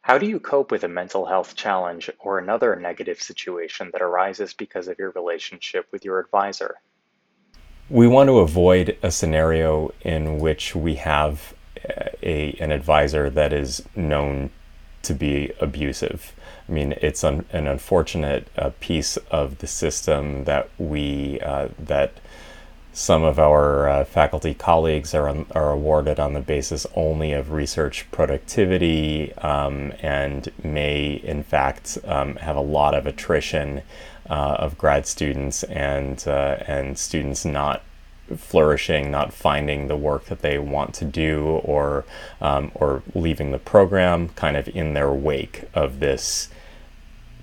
How 0.02 0.18
do 0.18 0.26
you 0.26 0.38
cope 0.38 0.70
with 0.70 0.84
a 0.84 0.88
mental 0.88 1.24
health 1.24 1.56
challenge 1.56 2.10
or 2.18 2.38
another 2.38 2.76
negative 2.76 3.22
situation 3.22 3.88
that 3.92 4.02
arises 4.02 4.52
because 4.52 4.86
of 4.86 4.98
your 4.98 5.10
relationship 5.12 5.86
with 5.90 6.04
your 6.04 6.18
advisor? 6.18 6.76
We 7.88 8.06
want 8.06 8.28
to 8.28 8.38
avoid 8.38 8.98
a 9.02 9.10
scenario 9.10 9.92
in 10.02 10.38
which 10.40 10.74
we 10.74 10.96
have 10.96 11.54
a, 12.22 12.56
an 12.60 12.70
advisor 12.70 13.30
that 13.30 13.52
is 13.52 13.82
known 13.94 14.50
to 15.02 15.14
be 15.14 15.52
abusive. 15.60 16.34
I 16.68 16.72
mean, 16.72 16.94
it's 17.02 17.22
un- 17.24 17.44
an 17.52 17.66
unfortunate 17.66 18.48
uh, 18.56 18.70
piece 18.80 19.16
of 19.30 19.58
the 19.58 19.66
system 19.66 20.44
that 20.44 20.70
we 20.78 21.40
uh, 21.40 21.68
that 21.78 22.12
some 22.94 23.24
of 23.24 23.40
our 23.40 23.88
uh, 23.88 24.04
faculty 24.04 24.54
colleagues 24.54 25.14
are 25.14 25.28
on, 25.28 25.46
are 25.50 25.72
awarded 25.72 26.20
on 26.20 26.32
the 26.32 26.40
basis 26.40 26.86
only 26.94 27.32
of 27.32 27.50
research 27.50 28.08
productivity 28.12 29.32
um, 29.38 29.92
and 30.00 30.50
may 30.62 31.14
in 31.24 31.42
fact 31.42 31.98
um, 32.04 32.36
have 32.36 32.54
a 32.54 32.60
lot 32.60 32.94
of 32.94 33.04
attrition 33.04 33.82
uh, 34.30 34.56
of 34.60 34.78
grad 34.78 35.06
students 35.06 35.64
and 35.64 36.24
uh, 36.28 36.56
and 36.68 36.96
students 36.96 37.44
not 37.44 37.82
flourishing, 38.36 39.10
not 39.10 39.32
finding 39.32 39.88
the 39.88 39.96
work 39.96 40.26
that 40.26 40.40
they 40.40 40.58
want 40.58 40.94
to 40.94 41.04
do, 41.04 41.60
or 41.64 42.04
um, 42.40 42.72
or 42.74 43.02
leaving 43.14 43.50
the 43.50 43.58
program 43.58 44.30
kind 44.30 44.56
of 44.56 44.68
in 44.68 44.94
their 44.94 45.12
wake 45.12 45.64
of 45.74 46.00
this 46.00 46.48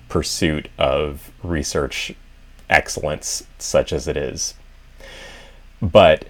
pursuit 0.10 0.68
of 0.78 1.32
research 1.44 2.14
excellence, 2.70 3.44
such 3.58 3.94
as 3.94 4.08
it 4.08 4.18
is. 4.18 4.56
But 5.82 6.26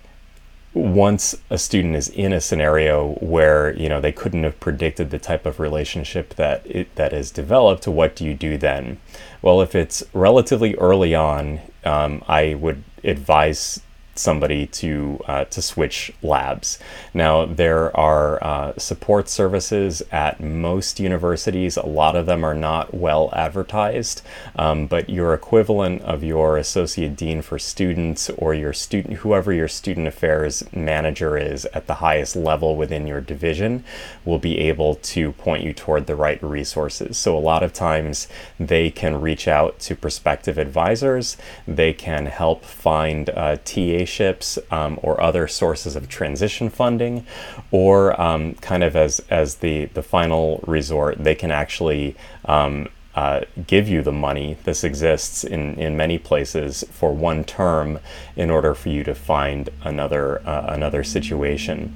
once 0.73 1.35
a 1.49 1.57
student 1.57 1.95
is 1.95 2.07
in 2.07 2.31
a 2.31 2.39
scenario 2.39 3.15
where 3.15 3.75
you 3.75 3.89
know 3.89 3.99
they 3.99 4.11
couldn't 4.11 4.43
have 4.43 4.59
predicted 4.59 5.09
the 5.09 5.19
type 5.19 5.45
of 5.45 5.59
relationship 5.59 6.35
that 6.35 6.65
it, 6.65 6.93
that 6.95 7.13
is 7.13 7.31
developed, 7.31 7.87
what 7.87 8.15
do 8.15 8.25
you 8.25 8.33
do 8.33 8.57
then? 8.57 8.97
Well, 9.41 9.61
if 9.61 9.75
it's 9.75 10.03
relatively 10.13 10.75
early 10.75 11.13
on, 11.13 11.59
um, 11.83 12.23
I 12.27 12.53
would 12.53 12.83
advise 13.03 13.81
somebody 14.15 14.67
to 14.67 15.21
uh, 15.27 15.45
to 15.45 15.61
switch 15.61 16.11
labs. 16.21 16.79
Now 17.13 17.45
there 17.45 17.95
are 17.95 18.43
uh, 18.43 18.73
support 18.77 19.29
services 19.29 20.03
at 20.11 20.39
most 20.39 20.99
universities. 20.99 21.77
A 21.77 21.85
lot 21.85 22.15
of 22.15 22.25
them 22.25 22.43
are 22.43 22.53
not 22.53 22.93
well 22.93 23.29
advertised, 23.33 24.21
um, 24.55 24.87
but 24.87 25.09
your 25.09 25.33
equivalent 25.33 26.01
of 26.01 26.23
your 26.23 26.57
associate 26.57 27.15
dean 27.15 27.41
for 27.41 27.57
students 27.57 28.29
or 28.31 28.53
your 28.53 28.73
student 28.73 29.19
whoever 29.19 29.53
your 29.53 29.67
student 29.67 30.07
affairs 30.07 30.63
manager 30.73 31.37
is 31.37 31.65
at 31.73 31.87
the 31.87 31.95
highest 31.95 32.35
level 32.35 32.75
within 32.75 33.07
your 33.07 33.21
division 33.21 33.83
will 34.25 34.39
be 34.39 34.59
able 34.59 34.95
to 34.95 35.31
point 35.33 35.63
you 35.63 35.73
toward 35.73 36.07
the 36.07 36.15
right 36.15 36.41
resources. 36.43 37.17
So 37.17 37.37
a 37.37 37.39
lot 37.39 37.63
of 37.63 37.73
times 37.73 38.27
they 38.59 38.89
can 38.91 39.21
reach 39.21 39.47
out 39.47 39.79
to 39.79 39.95
prospective 39.95 40.57
advisors. 40.57 41.37
They 41.67 41.93
can 41.93 42.25
help 42.25 42.65
find 42.65 43.29
uh, 43.29 43.57
TA 44.05 44.33
um, 44.71 44.99
or 45.01 45.21
other 45.21 45.47
sources 45.47 45.95
of 45.95 46.09
transition 46.09 46.69
funding, 46.69 47.25
or 47.71 48.19
um, 48.19 48.55
kind 48.55 48.83
of 48.83 48.95
as, 48.95 49.19
as 49.29 49.55
the, 49.55 49.85
the 49.85 50.03
final 50.03 50.63
resort, 50.67 51.23
they 51.23 51.35
can 51.35 51.51
actually 51.51 52.15
um, 52.45 52.89
uh, 53.15 53.41
give 53.67 53.87
you 53.87 54.01
the 54.01 54.11
money. 54.11 54.57
This 54.63 54.83
exists 54.83 55.43
in, 55.43 55.75
in 55.75 55.97
many 55.97 56.17
places 56.17 56.83
for 56.91 57.13
one 57.13 57.43
term 57.43 57.99
in 58.35 58.49
order 58.49 58.73
for 58.73 58.89
you 58.89 59.03
to 59.03 59.13
find 59.13 59.69
another, 59.83 60.45
uh, 60.47 60.73
another 60.73 61.03
situation 61.03 61.95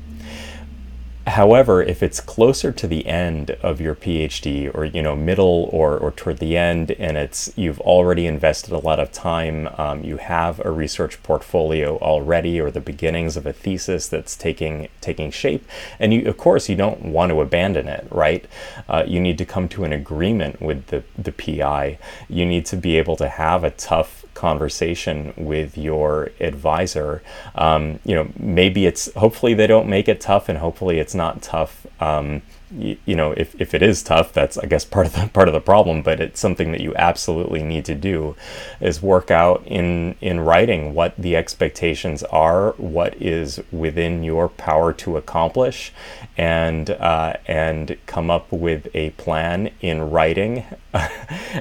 however, 1.27 1.81
if 1.81 2.03
it's 2.03 2.19
closer 2.19 2.71
to 2.71 2.87
the 2.87 3.05
end 3.07 3.51
of 3.61 3.81
your 3.81 3.95
PhD 3.95 4.73
or 4.73 4.85
you 4.85 5.01
know 5.01 5.15
middle 5.15 5.69
or, 5.71 5.97
or 5.97 6.11
toward 6.11 6.37
the 6.37 6.57
end, 6.57 6.91
and 6.91 7.17
it's 7.17 7.51
you've 7.55 7.79
already 7.81 8.25
invested 8.25 8.73
a 8.73 8.79
lot 8.79 8.99
of 8.99 9.11
time, 9.11 9.67
um, 9.77 10.03
you 10.03 10.17
have 10.17 10.63
a 10.65 10.71
research 10.71 11.21
portfolio 11.23 11.97
already, 11.97 12.59
or 12.59 12.71
the 12.71 12.81
beginnings 12.81 13.37
of 13.37 13.45
a 13.45 13.53
thesis 13.53 14.07
that's 14.07 14.35
taking 14.35 14.87
taking 15.01 15.31
shape, 15.31 15.67
and 15.99 16.13
you 16.13 16.27
of 16.27 16.37
course 16.37 16.69
you 16.69 16.75
don't 16.75 17.01
want 17.01 17.31
to 17.31 17.41
abandon 17.41 17.87
it, 17.87 18.07
right? 18.11 18.45
Uh, 18.87 19.03
you 19.05 19.19
need 19.19 19.37
to 19.37 19.45
come 19.45 19.67
to 19.69 19.83
an 19.83 19.93
agreement 19.93 20.61
with 20.61 20.87
the 20.87 21.03
the 21.17 21.31
PI. 21.31 21.97
You 22.29 22.45
need 22.45 22.65
to 22.67 22.77
be 22.77 22.97
able 22.97 23.15
to 23.17 23.29
have 23.29 23.63
a 23.63 23.71
tough 23.71 24.24
conversation 24.35 25.33
with 25.35 25.77
your 25.77 26.29
advisor. 26.39 27.23
Um, 27.55 27.99
you 28.05 28.13
know, 28.13 28.29
maybe 28.37 28.85
it's 28.85 29.11
hopefully 29.15 29.55
they 29.55 29.65
don't 29.65 29.89
make 29.89 30.07
it 30.07 30.21
tough, 30.21 30.47
and 30.47 30.59
hopefully 30.59 30.99
it's 30.99 31.15
not 31.15 31.41
tough. 31.41 31.87
Um, 31.99 32.43
you, 32.71 32.97
you, 33.05 33.15
know, 33.15 33.31
if, 33.37 33.59
if 33.59 33.73
it 33.73 33.81
is 33.81 34.01
tough, 34.03 34.33
that's 34.33 34.57
I 34.57 34.65
guess 34.65 34.85
part 34.95 35.07
of 35.07 35.13
the 35.13 35.27
part 35.27 35.47
of 35.47 35.53
the 35.53 35.61
problem. 35.61 36.01
But 36.01 36.19
it's 36.19 36.39
something 36.39 36.71
that 36.71 36.81
you 36.81 36.93
absolutely 36.95 37.63
need 37.63 37.85
to 37.85 37.95
do, 37.95 38.35
is 38.79 39.01
work 39.01 39.31
out 39.31 39.63
in 39.65 40.15
in 40.21 40.39
writing 40.39 40.93
what 40.93 41.15
the 41.17 41.35
expectations 41.35 42.23
are, 42.23 42.71
what 42.73 43.15
is 43.21 43.61
within 43.71 44.23
your 44.23 44.49
power 44.49 44.93
to 44.93 45.17
accomplish, 45.17 45.93
and 46.37 46.89
uh, 46.89 47.33
and 47.47 47.97
come 48.05 48.29
up 48.29 48.51
with 48.51 48.87
a 48.93 49.11
plan 49.11 49.71
in 49.81 50.09
writing 50.09 50.65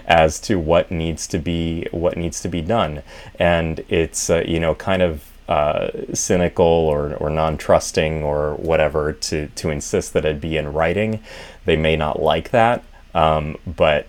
as 0.06 0.40
to 0.40 0.58
what 0.58 0.90
needs 0.90 1.26
to 1.28 1.38
be 1.38 1.86
what 1.90 2.16
needs 2.16 2.40
to 2.40 2.48
be 2.48 2.62
done. 2.62 3.02
And 3.38 3.84
it's 3.88 4.30
uh, 4.30 4.44
you 4.46 4.60
know 4.60 4.74
kind 4.74 5.02
of 5.02 5.33
uh, 5.48 5.90
cynical 6.14 6.64
or, 6.64 7.14
or 7.14 7.30
non-trusting 7.30 8.22
or 8.22 8.54
whatever 8.54 9.12
to, 9.12 9.48
to 9.48 9.70
insist 9.70 10.12
that 10.14 10.24
it 10.24 10.40
be 10.40 10.56
in 10.56 10.72
writing. 10.72 11.22
They 11.64 11.76
may 11.76 11.96
not 11.96 12.22
like 12.22 12.50
that, 12.50 12.82
um, 13.14 13.56
but 13.66 14.06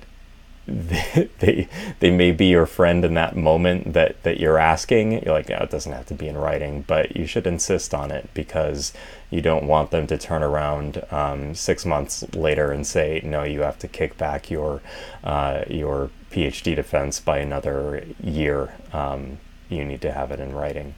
they, 0.68 1.30
they, 1.40 1.68
they 2.00 2.12
may 2.12 2.32
be 2.32 2.46
your 2.46 2.66
friend 2.66 3.04
in 3.04 3.14
that 3.16 3.36
moment 3.36 3.94
that, 3.94 4.24
that 4.24 4.40
you're 4.40 4.58
asking. 4.58 5.24
You're 5.24 5.34
like, 5.34 5.52
oh, 5.52 5.64
it 5.64 5.70
doesn't 5.70 5.92
have 5.92 6.06
to 6.08 6.14
be 6.14 6.28
in 6.28 6.38
writing, 6.38 6.84
but 6.88 7.16
you 7.16 7.26
should 7.28 7.48
insist 7.48 7.94
on 7.94 8.12
it 8.12 8.30
because 8.34 8.94
you 9.30 9.42
don't 9.42 9.68
want 9.68 9.92
them 9.92 10.08
to 10.08 10.18
turn 10.18 10.42
around 10.42 11.04
um, 11.12 11.54
six 11.54 11.86
months 11.86 12.24
later 12.34 12.72
and 12.72 12.88
say, 12.88 13.22
no, 13.24 13.44
you 13.44 13.62
have 13.62 13.80
to 13.80 13.88
kick 13.88 14.18
back 14.18 14.50
your 14.50 14.82
uh, 15.24 15.64
your 15.68 16.10
PhD 16.32 16.76
defense 16.76 17.20
by 17.20 17.40
another 17.40 18.06
year. 18.24 18.74
Um, 18.94 19.40
you 19.68 19.84
need 19.84 20.02
to 20.02 20.12
have 20.12 20.32
it 20.32 20.40
in 20.40 20.54
writing 20.54 20.96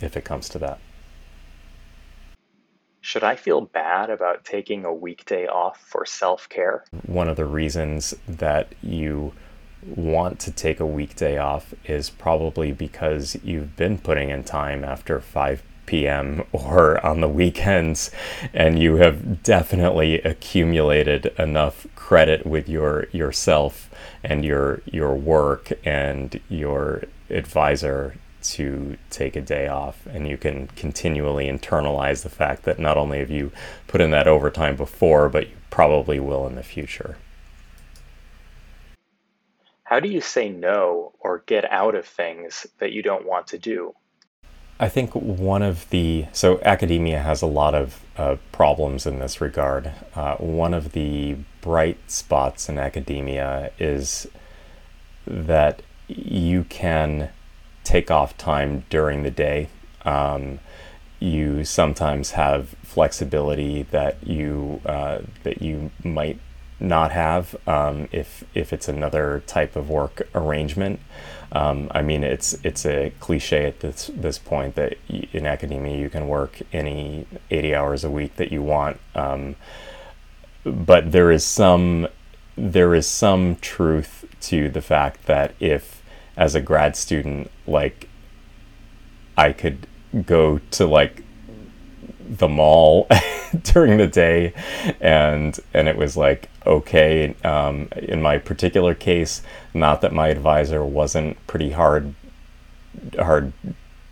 if 0.00 0.16
it 0.16 0.24
comes 0.24 0.48
to 0.50 0.58
that. 0.58 0.78
Should 3.00 3.22
I 3.22 3.36
feel 3.36 3.60
bad 3.60 4.10
about 4.10 4.44
taking 4.44 4.84
a 4.84 4.92
weekday 4.92 5.46
off 5.46 5.80
for 5.80 6.04
self 6.04 6.48
care? 6.48 6.84
One 7.06 7.28
of 7.28 7.36
the 7.36 7.44
reasons 7.44 8.14
that 8.26 8.74
you 8.82 9.32
want 9.86 10.40
to 10.40 10.50
take 10.50 10.80
a 10.80 10.86
weekday 10.86 11.38
off 11.38 11.72
is 11.84 12.10
probably 12.10 12.72
because 12.72 13.36
you've 13.44 13.76
been 13.76 13.98
putting 13.98 14.30
in 14.30 14.42
time 14.42 14.82
after 14.82 15.20
5 15.20 15.62
p.m. 15.86 16.44
or 16.52 17.04
on 17.06 17.20
the 17.20 17.28
weekends, 17.28 18.10
and 18.52 18.78
you 18.80 18.96
have 18.96 19.42
definitely 19.42 20.20
accumulated 20.22 21.26
enough 21.38 21.86
credit 21.94 22.44
with 22.44 22.68
your 22.68 23.06
yourself 23.12 23.88
and 24.22 24.44
your 24.44 24.82
your 24.84 25.14
work 25.14 25.72
and 25.84 26.40
your 26.48 27.04
advisor 27.30 28.16
to 28.42 28.96
take 29.10 29.36
a 29.36 29.40
day 29.40 29.68
off 29.68 30.06
and 30.06 30.28
you 30.28 30.36
can 30.36 30.68
continually 30.68 31.46
internalize 31.46 32.22
the 32.22 32.28
fact 32.28 32.64
that 32.64 32.78
not 32.78 32.96
only 32.96 33.18
have 33.18 33.30
you 33.30 33.52
put 33.88 34.00
in 34.00 34.10
that 34.10 34.28
overtime 34.28 34.76
before, 34.76 35.28
but 35.28 35.48
you 35.48 35.56
probably 35.70 36.20
will 36.20 36.46
in 36.46 36.54
the 36.54 36.62
future. 36.62 37.16
How 39.84 40.00
do 40.00 40.08
you 40.08 40.20
say 40.20 40.48
no 40.48 41.12
or 41.20 41.44
get 41.46 41.70
out 41.70 41.94
of 41.94 42.06
things 42.06 42.66
that 42.78 42.92
you 42.92 43.02
don't 43.02 43.24
want 43.24 43.46
to 43.48 43.58
do? 43.58 43.94
I 44.78 44.88
think 44.88 45.14
one 45.14 45.62
of 45.62 45.88
the 45.90 46.26
so 46.32 46.60
academia 46.62 47.20
has 47.20 47.40
a 47.40 47.46
lot 47.46 47.74
of 47.74 48.00
uh, 48.16 48.36
problems 48.52 49.06
in 49.06 49.20
this 49.20 49.40
regard. 49.40 49.92
Uh, 50.14 50.36
one 50.36 50.74
of 50.74 50.92
the 50.92 51.36
bright 51.62 51.98
spots 52.10 52.68
in 52.68 52.78
academia 52.78 53.70
is 53.78 54.26
that 55.26 55.82
you 56.08 56.64
can 56.64 57.30
take 57.86 58.10
off 58.10 58.36
time 58.36 58.84
during 58.90 59.22
the 59.22 59.30
day. 59.30 59.68
Um, 60.04 60.58
you 61.20 61.64
sometimes 61.64 62.32
have 62.32 62.70
flexibility 62.82 63.82
that 63.84 64.26
you 64.26 64.80
uh, 64.84 65.20
that 65.44 65.62
you 65.62 65.90
might 66.04 66.38
not 66.78 67.10
have 67.12 67.56
um, 67.66 68.08
if 68.12 68.44
if 68.54 68.72
it's 68.72 68.88
another 68.88 69.42
type 69.46 69.76
of 69.76 69.88
work 69.88 70.28
arrangement. 70.34 71.00
Um, 71.52 71.90
I 71.92 72.02
mean, 72.02 72.24
it's 72.24 72.58
it's 72.64 72.84
a 72.84 73.12
cliche 73.20 73.64
at 73.66 73.80
this 73.80 74.10
this 74.14 74.38
point 74.38 74.74
that 74.74 74.98
in 75.08 75.46
academia 75.46 75.96
you 75.96 76.10
can 76.10 76.28
work 76.28 76.58
any 76.72 77.26
eighty 77.50 77.74
hours 77.74 78.04
a 78.04 78.10
week 78.10 78.36
that 78.36 78.52
you 78.52 78.62
want, 78.62 78.98
um, 79.14 79.56
but 80.64 81.12
there 81.12 81.30
is 81.30 81.44
some 81.44 82.08
there 82.56 82.94
is 82.94 83.06
some 83.06 83.56
truth 83.56 84.24
to 84.40 84.68
the 84.68 84.82
fact 84.82 85.26
that 85.26 85.54
if 85.60 85.95
as 86.36 86.54
a 86.54 86.60
grad 86.60 86.96
student, 86.96 87.50
like 87.66 88.08
I 89.36 89.52
could 89.52 89.86
go 90.24 90.58
to 90.72 90.86
like 90.86 91.22
the 92.28 92.48
mall 92.48 93.06
during 93.62 93.98
the 93.98 94.06
day 94.06 94.52
and 95.00 95.58
and 95.72 95.88
it 95.88 95.96
was 95.96 96.16
like 96.16 96.50
okay 96.66 97.34
um, 97.44 97.88
in 97.96 98.20
my 98.20 98.38
particular 98.38 98.94
case 98.94 99.42
not 99.72 100.00
that 100.00 100.12
my 100.12 100.28
advisor 100.28 100.84
wasn't 100.84 101.36
pretty 101.46 101.70
hard 101.70 102.14
hard 103.18 103.52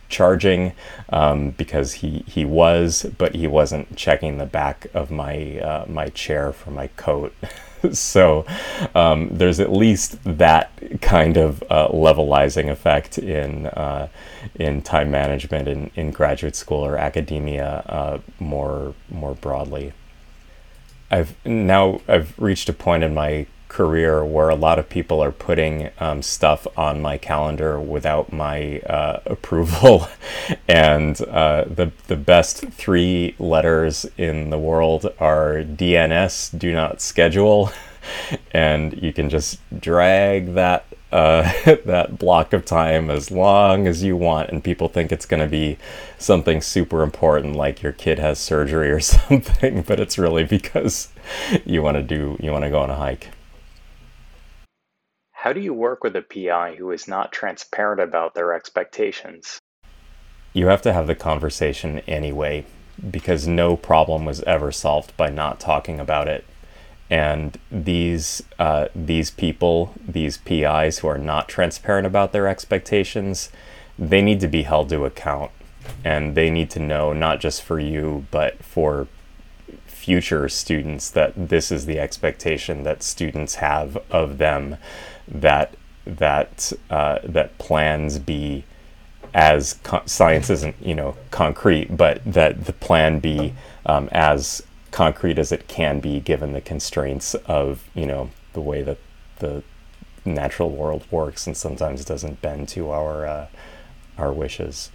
charging 0.09 0.73
um, 1.09 1.51
because 1.51 1.95
he 1.95 2.25
he 2.27 2.45
was 2.45 3.07
but 3.19 3.35
he 3.35 3.47
wasn't 3.47 3.97
checking 3.97 4.39
the 4.39 4.47
back 4.47 4.87
of 4.95 5.11
my 5.11 5.59
uh, 5.59 5.85
my 5.89 6.09
chair 6.11 6.53
for 6.53 6.71
my 6.71 6.87
coat 6.89 7.35
so 7.93 8.45
um, 8.95 9.29
there's 9.31 9.61
at 9.61 9.73
least 9.73 10.19
that 10.25 10.71
kind 11.01 11.37
of 11.37 11.63
uh, 11.71 11.89
levelizing 11.89 12.71
effect 12.71 13.19
in 13.19 13.67
uh, 13.67 14.09
in 14.57 14.83
time 14.83 15.11
management 15.11 15.69
in, 15.69 15.91
in 15.95 16.11
graduate 16.11 16.57
school 16.57 16.85
or 16.85 16.97
academia 16.97 17.83
uh, 17.87 18.19
more 18.39 18.95
more 19.11 19.35
broadly. 19.35 19.93
I've 21.11 21.35
now 21.45 22.01
I've 22.09 22.39
reached 22.39 22.69
a 22.69 22.73
point 22.73 23.05
in 23.05 23.15
my 23.15 23.47
career 23.75 24.25
where 24.25 24.49
a 24.49 24.55
lot 24.55 24.79
of 24.79 24.89
people 24.89 25.21
are 25.21 25.33
putting 25.33 25.91
um, 25.99 26.23
stuff 26.23 26.65
on 26.77 27.03
my 27.03 27.19
calendar 27.19 27.81
without 27.81 28.33
my 28.33 28.79
uh, 28.81 29.19
approval, 29.27 30.09
and 30.69 31.21
uh, 31.23 31.65
the 31.67 31.91
the 32.07 32.17
best 32.17 32.69
three 32.69 33.35
letters 33.41 34.07
in 34.17 34.51
the 34.51 34.59
world 34.59 35.13
are 35.19 35.65
DNS, 35.65 36.57
do 36.57 36.73
not 36.73 37.01
schedule, 37.01 37.73
and 38.53 39.03
you 39.03 39.13
can 39.13 39.29
just 39.29 39.59
drag 39.81 40.55
that 40.55 40.87
uh, 41.11 41.43
that 41.85 42.17
block 42.17 42.53
of 42.53 42.65
time 42.65 43.11
as 43.11 43.33
long 43.33 43.89
as 43.89 44.05
you 44.05 44.17
want, 44.17 44.51
and 44.51 44.63
people 44.63 44.89
think 44.89 45.11
it's 45.11 45.27
going 45.27 45.43
to 45.43 45.49
be 45.49 45.79
something 46.17 46.61
super 46.61 47.03
important, 47.03 47.57
like 47.57 47.83
your 47.83 47.93
kid 47.93 48.21
has 48.21 48.39
surgery 48.39 48.91
or 48.93 49.01
something, 49.01 49.83
but 49.83 49.99
it's 49.99 50.17
really 50.17 50.45
because 50.45 51.09
you 51.65 51.83
want 51.83 51.97
to 51.97 52.03
do 52.05 52.37
you 52.39 52.53
want 52.53 52.63
to 52.63 52.71
go 52.71 52.79
on 52.79 52.91
a 52.91 52.97
hike. 52.97 53.31
How 55.45 55.53
do 55.53 55.61
you 55.61 55.75
work 55.75 56.03
with 56.03 56.17
a 56.17 56.23
PI 56.23 56.77
who 56.77 56.91
is 56.91 57.07
not 57.07 57.31
transparent 57.31 58.01
about 58.01 58.35
their 58.35 58.55
expectations? 58.55 59.59
You 60.55 60.69
have 60.69 60.81
to 60.81 60.93
have 60.95 61.07
the 61.07 61.15
conversation 61.15 61.99
anyway, 62.07 62.65
because 63.11 63.47
no 63.47 63.77
problem 63.77 64.25
was 64.25 64.41
ever 64.45 64.73
solved 64.73 65.15
by 65.19 65.29
not 65.29 65.61
talking 65.61 66.01
about 66.01 66.29
it. 66.29 66.47
And 67.11 67.59
these 67.71 68.43
uh, 68.59 68.89
these 68.95 69.31
people, 69.31 69.93
these 70.09 70.39
PIs 70.39 71.01
who 71.01 71.09
are 71.09 71.19
not 71.19 71.47
transparent 71.47 72.07
about 72.07 72.33
their 72.33 72.49
expectations, 72.49 73.51
they 73.99 74.23
need 74.23 74.41
to 74.41 74.49
be 74.49 74.63
held 74.63 74.89
to 74.89 75.05
account, 75.05 75.51
and 76.03 76.35
they 76.35 76.49
need 76.49 76.71
to 76.71 76.81
know 76.81 77.13
not 77.13 77.39
just 77.39 77.61
for 77.61 77.79
you, 77.79 78.25
but 78.31 78.65
for 78.65 79.09
future 80.05 80.49
students 80.51 81.11
that 81.11 81.33
this 81.49 81.73
is 81.73 81.87
the 81.87 81.99
expectation 81.99 82.83
that 82.83 83.03
students 83.03 83.55
have 83.55 83.97
of 84.11 84.37
them 84.37 84.77
that 85.27 85.75
that 86.07 86.73
uh, 86.91 87.19
that 87.25 87.57
plans 87.57 88.19
be 88.19 88.65
as 89.33 89.75
co- 89.83 90.03
science 90.05 90.51
isn't 90.51 90.77
you 90.83 90.95
know 90.95 91.17
concrete, 91.31 91.97
but 91.97 92.21
that 92.27 92.67
the 92.67 92.73
plan 92.75 93.19
be 93.19 93.55
um, 93.87 94.09
as 94.13 94.63
concrete 94.91 95.39
as 95.39 95.51
it 95.51 95.67
can 95.67 96.01
be 96.01 96.21
given 96.21 96.53
the 96.53 96.61
constraints 96.61 97.35
of 97.47 97.89
you 97.95 98.07
know 98.07 98.31
the 98.53 98.61
way 98.61 98.83
that 98.83 98.99
the 99.39 99.63
natural 100.27 100.71
world 100.71 101.05
works 101.11 101.47
and 101.47 101.57
sometimes 101.57 102.05
doesn't 102.05 102.43
bend 102.43 102.69
to 102.69 102.91
our 102.91 103.27
uh, 103.27 103.47
our 104.19 104.33
wishes. 104.33 104.91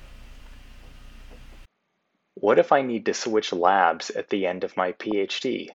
What 2.40 2.58
if 2.58 2.72
I 2.72 2.82
need 2.82 3.06
to 3.06 3.14
switch 3.14 3.52
labs 3.52 4.10
at 4.12 4.30
the 4.30 4.46
end 4.46 4.64
of 4.64 4.78
my 4.78 4.94
PhD? 4.94 5.70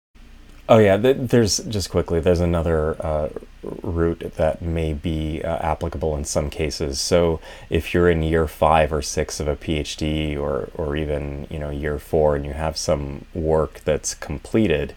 Oh 0.67 0.79
yeah, 0.79 0.97
th- 0.97 1.29
there's 1.29 1.59
just 1.59 1.91
quickly. 1.91 2.21
There's 2.21 2.41
another 2.41 2.97
uh, 3.05 3.29
route 3.83 4.33
that 4.37 4.63
may 4.63 4.95
be 4.95 5.43
uh, 5.43 5.57
applicable 5.59 6.17
in 6.17 6.25
some 6.25 6.49
cases. 6.49 6.99
So 6.99 7.39
if 7.69 7.93
you're 7.93 8.09
in 8.09 8.23
year 8.23 8.49
five 8.49 8.91
or 8.91 9.03
six 9.03 9.41
of 9.41 9.49
a 9.49 9.57
PhD, 9.57 10.39
or 10.39 10.71
or 10.75 10.97
even 10.97 11.47
you 11.51 11.59
know 11.59 11.69
year 11.69 11.99
four, 11.99 12.35
and 12.35 12.47
you 12.47 12.55
have 12.55 12.79
some 12.79 13.27
work 13.35 13.81
that's 13.81 14.15
completed, 14.15 14.95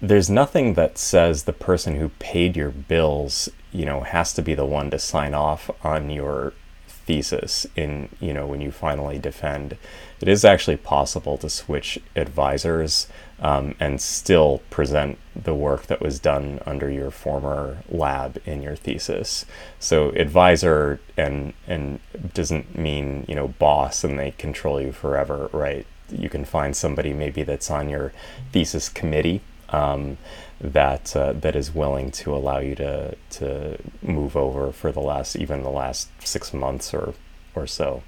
there's 0.00 0.30
nothing 0.30 0.74
that 0.74 0.98
says 0.98 1.44
the 1.44 1.52
person 1.52 1.96
who 1.96 2.10
paid 2.20 2.56
your 2.56 2.70
bills, 2.70 3.48
you 3.72 3.84
know, 3.84 4.02
has 4.02 4.32
to 4.34 4.42
be 4.42 4.54
the 4.54 4.64
one 4.64 4.90
to 4.92 5.00
sign 5.00 5.34
off 5.34 5.68
on 5.84 6.10
your 6.10 6.52
thesis 6.86 7.66
in 7.76 8.08
you 8.20 8.32
know 8.32 8.46
when 8.46 8.60
you 8.60 8.70
finally 8.70 9.18
defend 9.18 9.76
it 10.20 10.28
is 10.28 10.44
actually 10.44 10.76
possible 10.76 11.36
to 11.38 11.50
switch 11.50 11.98
advisors 12.14 13.06
um, 13.40 13.74
and 13.78 14.00
still 14.00 14.62
present 14.70 15.18
the 15.34 15.54
work 15.54 15.86
that 15.86 16.00
was 16.00 16.18
done 16.18 16.60
under 16.64 16.90
your 16.90 17.10
former 17.10 17.78
lab 17.88 18.40
in 18.46 18.62
your 18.62 18.76
thesis. 18.76 19.44
So 19.78 20.10
advisor 20.10 21.00
and 21.16 21.52
and 21.66 22.00
doesn't 22.32 22.76
mean 22.78 23.24
you 23.28 23.34
know 23.34 23.48
boss 23.48 24.04
and 24.04 24.18
they 24.18 24.30
control 24.32 24.80
you 24.80 24.92
forever, 24.92 25.50
right? 25.52 25.86
You 26.10 26.30
can 26.30 26.44
find 26.44 26.74
somebody 26.74 27.12
maybe 27.12 27.42
that's 27.42 27.70
on 27.70 27.88
your 27.88 28.12
thesis 28.52 28.88
committee 28.88 29.42
um, 29.68 30.16
that 30.60 31.14
uh, 31.14 31.32
that 31.34 31.54
is 31.54 31.74
willing 31.74 32.10
to 32.12 32.34
allow 32.34 32.58
you 32.58 32.74
to 32.76 33.16
to 33.30 33.78
move 34.00 34.36
over 34.36 34.72
for 34.72 34.92
the 34.92 35.00
last 35.00 35.36
even 35.36 35.62
the 35.62 35.70
last 35.70 36.08
six 36.24 36.54
months 36.54 36.94
or 36.94 37.12
or 37.54 37.66
so. 37.66 38.02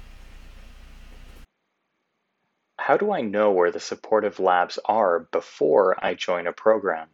How 2.89 2.97
do 2.97 3.11
I 3.11 3.21
know 3.21 3.51
where 3.51 3.69
the 3.69 3.79
supportive 3.79 4.39
labs 4.39 4.79
are 4.85 5.19
before 5.19 6.03
I 6.03 6.15
join 6.15 6.47
a 6.47 6.51
program? 6.51 7.09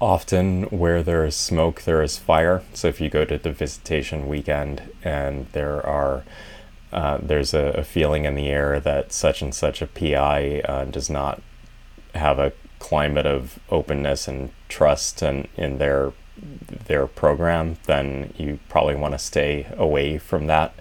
Often, 0.00 0.66
where 0.66 1.02
there 1.02 1.24
is 1.24 1.34
smoke, 1.34 1.82
there 1.82 2.00
is 2.00 2.18
fire. 2.18 2.62
So, 2.72 2.86
if 2.86 3.00
you 3.00 3.08
go 3.08 3.24
to 3.24 3.36
the 3.36 3.50
visitation 3.50 4.28
weekend 4.28 4.92
and 5.02 5.48
there 5.50 5.84
are 5.84 6.22
uh, 6.92 7.18
there's 7.20 7.52
a, 7.52 7.72
a, 7.72 7.82
feeling 7.82 8.24
in 8.24 8.36
the 8.36 8.46
air 8.46 8.78
that 8.78 9.12
such 9.12 9.42
and 9.42 9.52
such 9.52 9.82
a 9.82 9.88
PI 9.88 10.60
uh, 10.60 10.84
does 10.84 11.10
not 11.10 11.42
have 12.14 12.38
a 12.38 12.52
climate 12.78 13.26
of 13.26 13.58
openness 13.70 14.28
and 14.28 14.50
trust 14.68 15.20
and 15.20 15.48
in 15.56 15.78
their 15.78 16.12
their 16.86 17.08
program, 17.08 17.76
then 17.86 18.32
you 18.38 18.60
probably 18.68 18.94
want 18.94 19.14
to 19.14 19.18
stay 19.18 19.66
away 19.76 20.16
from 20.16 20.46
that 20.46 20.74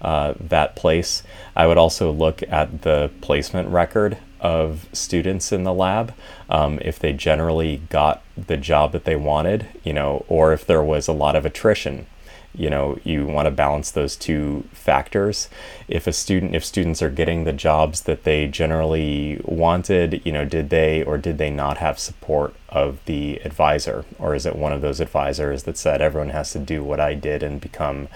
uh, 0.00 0.34
that 0.38 0.76
place. 0.76 1.22
I 1.54 1.66
would 1.66 1.78
also 1.78 2.10
look 2.10 2.42
at 2.48 2.82
the 2.82 3.10
placement 3.20 3.68
record 3.68 4.18
of 4.40 4.88
students 4.92 5.52
in 5.52 5.64
the 5.64 5.74
lab, 5.74 6.14
um, 6.48 6.78
if 6.82 6.98
they 6.98 7.12
generally 7.12 7.82
got 7.90 8.22
the 8.36 8.56
job 8.56 8.92
that 8.92 9.04
they 9.04 9.16
wanted, 9.16 9.66
you 9.84 9.92
know, 9.92 10.24
or 10.28 10.52
if 10.52 10.66
there 10.66 10.82
was 10.82 11.08
a 11.08 11.12
lot 11.12 11.36
of 11.36 11.44
attrition. 11.44 12.06
You 12.52 12.68
know, 12.68 12.98
you 13.04 13.26
want 13.26 13.46
to 13.46 13.52
balance 13.52 13.92
those 13.92 14.16
two 14.16 14.64
factors. 14.72 15.48
If 15.86 16.08
a 16.08 16.12
student, 16.12 16.56
if 16.56 16.64
students 16.64 17.00
are 17.00 17.10
getting 17.10 17.44
the 17.44 17.52
jobs 17.52 18.00
that 18.02 18.24
they 18.24 18.48
generally 18.48 19.40
wanted, 19.44 20.22
you 20.24 20.32
know, 20.32 20.44
did 20.44 20.68
they 20.70 21.04
or 21.04 21.16
did 21.16 21.38
they 21.38 21.50
not 21.50 21.78
have 21.78 22.00
support 22.00 22.54
of 22.68 22.98
the 23.04 23.36
advisor, 23.44 24.04
or 24.18 24.34
is 24.34 24.46
it 24.46 24.56
one 24.56 24.72
of 24.72 24.80
those 24.80 24.98
advisors 24.98 25.62
that 25.62 25.78
said 25.78 26.02
everyone 26.02 26.30
has 26.30 26.50
to 26.52 26.58
do 26.58 26.82
what 26.82 26.98
I 26.98 27.14
did 27.14 27.44
and 27.44 27.60
become 27.60 28.08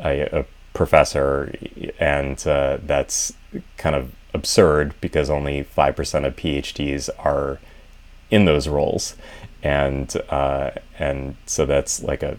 a, 0.00 0.40
a 0.40 0.46
professor, 0.76 1.54
and 1.98 2.46
uh, 2.46 2.78
that's 2.82 3.32
kind 3.78 3.96
of 3.96 4.12
absurd 4.34 4.94
because 5.00 5.30
only 5.30 5.64
5% 5.64 6.26
of 6.26 6.36
PhDs 6.36 7.08
are 7.18 7.58
in 8.30 8.44
those 8.44 8.68
roles. 8.68 9.16
And, 9.62 10.14
uh, 10.28 10.72
and 10.98 11.36
so 11.46 11.64
that's 11.64 12.02
like 12.02 12.22
a, 12.22 12.36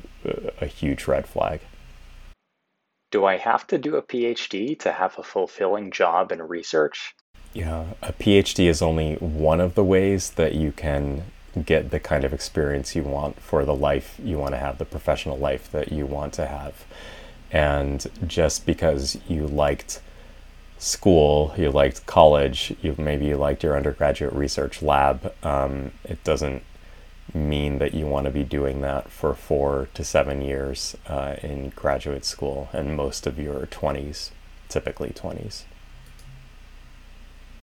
a 0.61 0.67
huge 0.67 1.07
red 1.07 1.27
flag. 1.27 1.61
Do 3.09 3.25
I 3.25 3.37
have 3.37 3.65
to 3.67 3.77
do 3.77 3.95
a 3.95 4.03
PhD 4.03 4.77
to 4.79 4.91
have 4.91 5.17
a 5.17 5.23
fulfilling 5.23 5.91
job 5.91 6.31
in 6.31 6.41
research? 6.41 7.15
Yeah, 7.53 7.85
a 8.03 8.13
PhD 8.13 8.67
is 8.67 8.81
only 8.81 9.15
one 9.15 9.59
of 9.59 9.73
the 9.73 9.83
ways 9.83 10.31
that 10.31 10.53
you 10.53 10.71
can 10.71 11.23
get 11.65 11.89
the 11.89 11.99
kind 11.99 12.23
of 12.23 12.33
experience 12.33 12.95
you 12.95 13.01
want 13.01 13.39
for 13.39 13.65
the 13.65 13.73
life 13.73 14.19
you 14.23 14.37
want 14.37 14.53
to 14.53 14.59
have, 14.59 14.77
the 14.77 14.85
professional 14.85 15.37
life 15.37 15.71
that 15.71 15.91
you 15.91 16.05
want 16.05 16.33
to 16.33 16.45
have. 16.45 16.85
And 17.51 18.05
just 18.25 18.65
because 18.65 19.17
you 19.27 19.47
liked 19.47 20.01
school, 20.77 21.53
you 21.57 21.71
liked 21.71 22.05
college, 22.05 22.75
you 22.81 22.95
maybe 22.97 23.25
you 23.25 23.37
liked 23.37 23.63
your 23.63 23.75
undergraduate 23.75 24.33
research 24.33 24.81
lab, 24.81 25.33
um, 25.43 25.91
it 26.03 26.23
doesn't 26.23 26.63
mean 27.33 27.79
that 27.79 27.93
you 27.93 28.05
want 28.05 28.25
to 28.25 28.31
be 28.31 28.43
doing 28.43 28.81
that 28.81 29.09
for 29.09 29.33
four 29.33 29.89
to 29.93 30.03
seven 30.03 30.41
years 30.41 30.95
uh, 31.07 31.35
in 31.43 31.69
graduate 31.69 32.25
school 32.25 32.69
and 32.73 32.95
most 32.95 33.27
of 33.27 33.37
your 33.37 33.65
20s, 33.67 34.31
typically 34.69 35.09
20s. 35.09 35.63